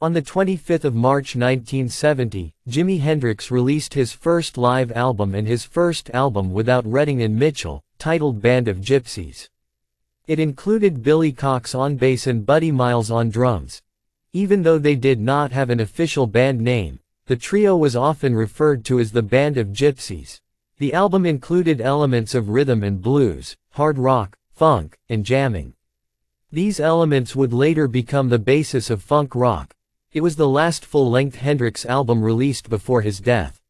On 0.00 0.12
the 0.12 0.20
25th 0.20 0.82
of 0.82 0.96
March 0.96 1.36
1970, 1.36 2.52
Jimi 2.68 2.98
Hendrix 2.98 3.52
released 3.52 3.94
his 3.94 4.12
first 4.12 4.58
live 4.58 4.90
album 4.92 5.34
and 5.34 5.46
his 5.46 5.64
first 5.64 6.10
album 6.10 6.52
without 6.52 6.84
Redding 6.84 7.22
and 7.22 7.38
Mitchell, 7.38 7.84
titled 7.98 8.42
Band 8.42 8.66
of 8.66 8.78
Gypsys. 8.78 9.48
It 10.28 10.38
included 10.38 11.02
Billy 11.02 11.32
Cox 11.32 11.74
on 11.74 11.96
bass 11.96 12.28
and 12.28 12.46
Buddy 12.46 12.70
Miles 12.70 13.10
on 13.10 13.28
drums. 13.28 13.82
Even 14.32 14.62
though 14.62 14.78
they 14.78 14.94
did 14.94 15.20
not 15.20 15.50
have 15.50 15.68
an 15.68 15.80
official 15.80 16.28
band 16.28 16.60
name, 16.60 17.00
the 17.26 17.34
trio 17.34 17.76
was 17.76 17.96
often 17.96 18.36
referred 18.36 18.84
to 18.84 19.00
as 19.00 19.10
the 19.10 19.22
Band 19.22 19.56
of 19.56 19.72
Gypsys. 19.72 20.40
The 20.78 20.94
album 20.94 21.26
included 21.26 21.80
elements 21.80 22.36
of 22.36 22.50
rhythm 22.50 22.84
and 22.84 23.02
blues, 23.02 23.56
hard 23.70 23.98
rock, 23.98 24.38
funk, 24.52 24.96
and 25.08 25.24
jamming. 25.24 25.74
These 26.52 26.78
elements 26.78 27.34
would 27.34 27.52
later 27.52 27.88
become 27.88 28.28
the 28.28 28.38
basis 28.38 28.90
of 28.90 29.02
funk 29.02 29.34
rock. 29.34 29.74
It 30.12 30.20
was 30.20 30.36
the 30.36 30.48
last 30.48 30.84
full-length 30.84 31.36
Hendrix 31.36 31.84
album 31.84 32.22
released 32.22 32.70
before 32.70 33.02
his 33.02 33.18
death. 33.18 33.60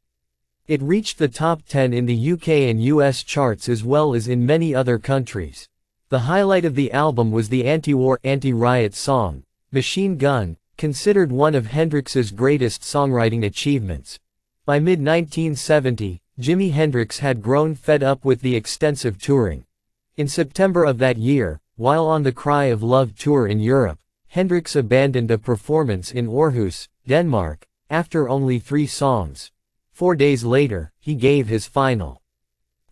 It 0.66 0.82
reached 0.82 1.16
the 1.16 1.28
top 1.28 1.62
10 1.66 1.94
in 1.94 2.04
the 2.04 2.32
UK 2.32 2.48
and 2.48 2.84
US 2.84 3.22
charts 3.22 3.70
as 3.70 3.82
well 3.82 4.14
as 4.14 4.28
in 4.28 4.44
many 4.44 4.74
other 4.74 4.98
countries. 4.98 5.68
The 6.12 6.28
highlight 6.28 6.66
of 6.66 6.74
the 6.74 6.92
album 6.92 7.32
was 7.32 7.48
the 7.48 7.64
anti-war, 7.64 8.20
anti-riot 8.22 8.94
song, 8.94 9.44
Machine 9.70 10.18
Gun, 10.18 10.58
considered 10.76 11.32
one 11.32 11.54
of 11.54 11.68
Hendrix's 11.68 12.32
greatest 12.32 12.82
songwriting 12.82 13.46
achievements. 13.46 14.18
By 14.66 14.78
mid-1970, 14.78 16.20
Jimi 16.38 16.72
Hendrix 16.72 17.20
had 17.20 17.40
grown 17.40 17.74
fed 17.74 18.02
up 18.02 18.26
with 18.26 18.42
the 18.42 18.54
extensive 18.54 19.18
touring. 19.18 19.64
In 20.18 20.28
September 20.28 20.84
of 20.84 20.98
that 20.98 21.16
year, 21.16 21.62
while 21.76 22.06
on 22.06 22.24
the 22.24 22.30
Cry 22.30 22.64
of 22.64 22.82
Love 22.82 23.16
tour 23.16 23.46
in 23.46 23.58
Europe, 23.58 23.98
Hendrix 24.26 24.76
abandoned 24.76 25.30
a 25.30 25.38
performance 25.38 26.12
in 26.12 26.28
Aarhus, 26.28 26.88
Denmark, 27.08 27.66
after 27.88 28.28
only 28.28 28.58
three 28.58 28.86
songs. 28.86 29.50
Four 29.92 30.14
days 30.16 30.44
later, 30.44 30.92
he 31.00 31.14
gave 31.14 31.48
his 31.48 31.64
final 31.64 32.20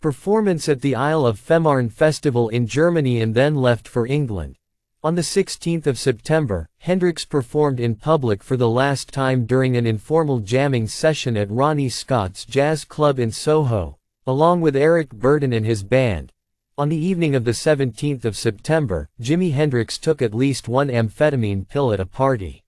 performance 0.01 0.69
at 0.69 0.81
the 0.81 0.95
Isle 0.95 1.27
of 1.27 1.39
Fehmarn 1.39 1.93
Festival 1.93 2.49
in 2.49 2.67
Germany 2.67 3.21
and 3.21 3.35
then 3.35 3.55
left 3.55 3.87
for 3.87 4.07
England. 4.07 4.57
On 5.03 5.15
the 5.15 5.23
16th 5.23 5.87
of 5.87 5.99
September, 5.99 6.69
Hendrix 6.79 7.25
performed 7.25 7.81
in 7.81 7.95
public 7.95 8.43
for 8.43 8.57
the 8.57 8.69
last 8.69 9.13
time 9.13 9.47
during 9.47 9.77
an 9.77 9.87
informal 9.87 10.41
jamming 10.41 10.87
session 10.87 11.37
at 11.37 11.51
Ronnie 11.51 11.89
Scott's 11.89 12.45
Jazz 12.45 12.85
Club 12.85 13.19
in 13.19 13.31
Soho, 13.31 13.99
along 14.27 14.61
with 14.61 14.77
Eric 14.77 15.11
Burdon 15.11 15.53
and 15.55 15.67
his 15.67 15.83
band. 15.83 16.33
On 16.79 16.89
the 16.89 16.97
evening 16.97 17.35
of 17.35 17.45
the 17.45 17.51
17th 17.51 18.25
of 18.25 18.37
September, 18.37 19.11
Jimi 19.21 19.53
Hendrix 19.53 19.99
took 19.99 20.23
at 20.23 20.35
least 20.35 20.69
one 20.69 20.89
amphetamine 20.89 21.69
pill 21.69 21.93
at 21.93 22.01
a 22.01 22.07
party. 22.07 22.65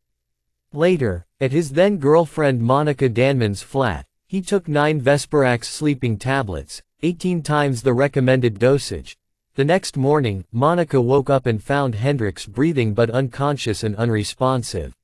Later, 0.73 1.27
at 1.41 1.53
his 1.53 1.71
then-girlfriend 1.71 2.61
Monika 2.61 3.13
Dannemann's 3.13 3.63
flat, 3.63 4.07
he 4.27 4.41
took 4.41 4.69
nine 4.69 5.01
Vesperax 5.01 5.65
sleeping 5.65 6.17
tablets, 6.19 6.83
18 7.05 7.43
times 7.43 7.83
the 7.83 7.93
recommended 7.93 8.61
dosage. 8.61 9.17
The 9.57 9.65
next 9.65 9.97
morning, 9.97 10.45
Monika 10.55 11.03
woke 11.03 11.29
up 11.29 11.47
and 11.47 11.61
found 11.61 11.97
Hendrix 11.97 12.47
breathing 12.47 12.95
but 12.95 13.11
unconscious 13.11 13.83
and 13.83 13.97
unresponsive. 13.97 14.95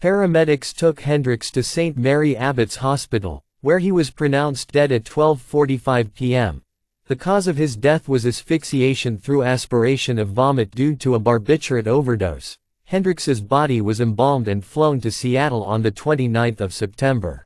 Paramedics 0.00 0.72
took 0.72 1.00
Hendrix 1.00 1.50
to 1.50 1.64
St. 1.64 1.96
Mary 1.96 2.36
Abbots 2.36 2.76
Hospital, 2.76 3.42
where 3.60 3.80
he 3.80 3.90
was 3.90 4.10
pronounced 4.10 4.70
dead 4.70 4.92
at 4.92 5.02
12.45 5.02 6.14
p.m. 6.14 6.62
The 7.06 7.16
cause 7.16 7.48
of 7.48 7.56
his 7.56 7.74
death 7.74 8.08
was 8.08 8.24
asphyxiation 8.24 9.18
through 9.18 9.42
aspiration 9.42 10.20
of 10.20 10.28
vomit 10.28 10.70
due 10.70 10.94
to 10.96 11.16
a 11.16 11.20
barbiturate 11.20 11.88
overdose. 11.88 12.56
Hendrix's 12.84 13.40
body 13.40 13.80
was 13.80 14.00
embalmed 14.00 14.46
and 14.46 14.64
flown 14.64 15.00
to 15.00 15.10
Seattle 15.10 15.64
on 15.64 15.82
the 15.82 15.90
29th 15.90 16.60
of 16.60 16.72
September. 16.72 17.44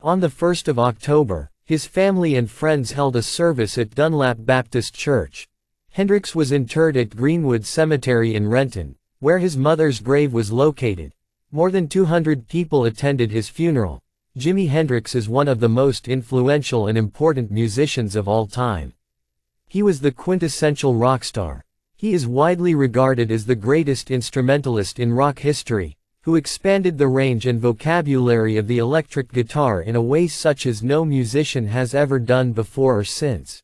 On 0.00 0.20
the 0.20 0.28
1st 0.28 0.68
of 0.68 0.78
October, 0.78 1.50
his 1.66 1.86
family 1.86 2.34
and 2.34 2.50
friends 2.50 2.92
held 2.92 3.16
a 3.16 3.22
service 3.22 3.78
at 3.78 3.94
Dunlap 3.94 4.36
Baptist 4.40 4.92
Church. 4.92 5.48
Hendrix 5.92 6.34
was 6.34 6.52
interred 6.52 6.94
at 6.94 7.16
Greenwood 7.16 7.64
Cemetery 7.64 8.34
in 8.34 8.48
Renton, 8.48 8.96
where 9.20 9.38
his 9.38 9.56
mother's 9.56 10.00
grave 10.00 10.34
was 10.34 10.52
located. 10.52 11.14
More 11.50 11.70
than 11.70 11.88
200 11.88 12.48
people 12.48 12.84
attended 12.84 13.30
his 13.30 13.48
funeral. 13.48 14.02
Jimi 14.36 14.68
Hendrix 14.68 15.14
is 15.14 15.26
one 15.26 15.48
of 15.48 15.60
the 15.60 15.68
most 15.70 16.06
influential 16.06 16.86
and 16.86 16.98
important 16.98 17.50
musicians 17.50 18.14
of 18.14 18.28
all 18.28 18.46
time. 18.46 18.92
He 19.66 19.82
was 19.82 20.00
the 20.00 20.12
quintessential 20.12 20.94
rock 20.96 21.24
star. 21.24 21.64
He 21.96 22.12
is 22.12 22.26
widely 22.26 22.74
regarded 22.74 23.30
as 23.30 23.46
the 23.46 23.54
greatest 23.54 24.10
instrumentalist 24.10 24.98
in 24.98 25.14
rock 25.14 25.38
history, 25.38 25.96
who 26.24 26.36
expanded 26.36 26.96
the 26.96 27.06
range 27.06 27.44
and 27.44 27.60
vocabulary 27.60 28.56
of 28.56 28.66
the 28.66 28.78
electric 28.78 29.30
guitar 29.30 29.82
in 29.82 29.94
a 29.94 30.00
way 30.00 30.26
such 30.26 30.64
as 30.64 30.82
no 30.82 31.04
musician 31.04 31.66
has 31.66 31.94
ever 31.94 32.18
done 32.18 32.50
before 32.50 32.98
or 33.00 33.04
since. 33.04 33.62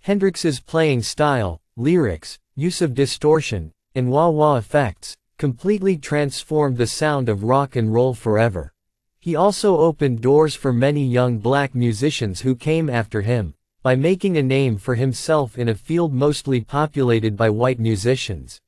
Hendrix's 0.00 0.58
playing 0.58 1.02
style, 1.02 1.60
lyrics, 1.76 2.36
use 2.56 2.82
of 2.82 2.96
distortion, 2.96 3.72
and 3.94 4.10
wah-wah 4.10 4.56
effects, 4.56 5.16
completely 5.38 5.96
transformed 5.96 6.78
the 6.78 6.86
sound 6.88 7.28
of 7.28 7.44
rock 7.44 7.76
and 7.76 7.94
roll 7.94 8.12
forever. 8.12 8.72
He 9.20 9.36
also 9.36 9.76
opened 9.76 10.20
doors 10.20 10.56
for 10.56 10.72
many 10.72 11.06
young 11.06 11.38
black 11.38 11.76
musicians 11.76 12.40
who 12.40 12.56
came 12.56 12.90
after 12.90 13.20
him, 13.20 13.54
by 13.84 13.94
making 13.94 14.36
a 14.36 14.42
name 14.42 14.78
for 14.78 14.96
himself 14.96 15.56
in 15.56 15.68
a 15.68 15.76
field 15.76 16.12
mostly 16.12 16.60
populated 16.60 17.36
by 17.36 17.50
white 17.50 17.78
musicians. 17.78 18.60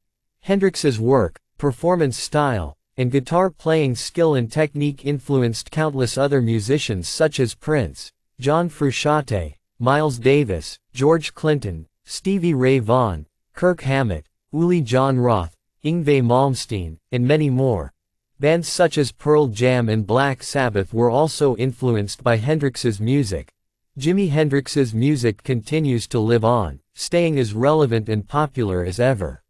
Hendrix's 0.43 1.01
work, 1.01 1.41
performance 1.59 2.17
style, 2.17 2.77
and 2.97 3.11
guitar 3.11 3.51
playing 3.51 3.95
skill 3.95 4.35
and 4.35 4.51
technique 4.53 5.05
influenced 5.05 5.71
countless 5.71 6.19
other 6.19 6.43
musicians 6.43 7.09
such 7.09 7.41
as 7.41 7.55
Prince, 7.55 8.13
John 8.39 8.69
Frusciante, 8.69 9.55
Miles 9.79 10.19
Davis, 10.19 10.79
George 10.93 11.35
Clinton, 11.35 11.87
Stevie 12.05 12.55
Ray 12.55 12.79
Vaughan, 12.79 13.27
Kirk 13.55 13.83
Hammett, 13.83 14.27
Uli 14.53 14.81
Jon 14.81 15.19
Roth, 15.19 15.57
Yngwie 15.85 16.23
Malmsteen, 16.23 16.99
and 17.11 17.27
many 17.27 17.51
more. 17.51 17.93
Bands 18.39 18.69
such 18.69 18.99
as 18.99 19.13
Pearl 19.13 19.47
Jam 19.47 19.89
and 19.89 20.07
Black 20.07 20.43
Sabbath 20.43 20.93
were 20.93 21.11
also 21.11 21.57
influenced 21.57 22.23
by 22.23 22.37
Hendrix's 22.37 23.01
music. 23.01 23.53
Jimi 23.99 24.31
Hendrix's 24.31 24.95
music 24.95 25.43
continues 25.43 26.07
to 26.09 26.19
live 26.19 26.45
on, 26.45 26.81
staying 26.95 27.39
as 27.39 27.53
relevant 27.53 28.09
and 28.09 28.27
popular 28.27 28.85
as 28.85 28.99
ever. 28.99 29.42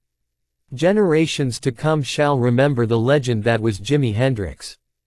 Generations 0.74 1.60
to 1.60 1.70
come 1.70 2.02
shall 2.02 2.38
remember 2.38 2.86
the 2.86 2.98
legend 2.98 3.44
that 3.44 3.60
was 3.60 3.78
Jimi 3.78 4.14
Hendrix. 4.14 4.78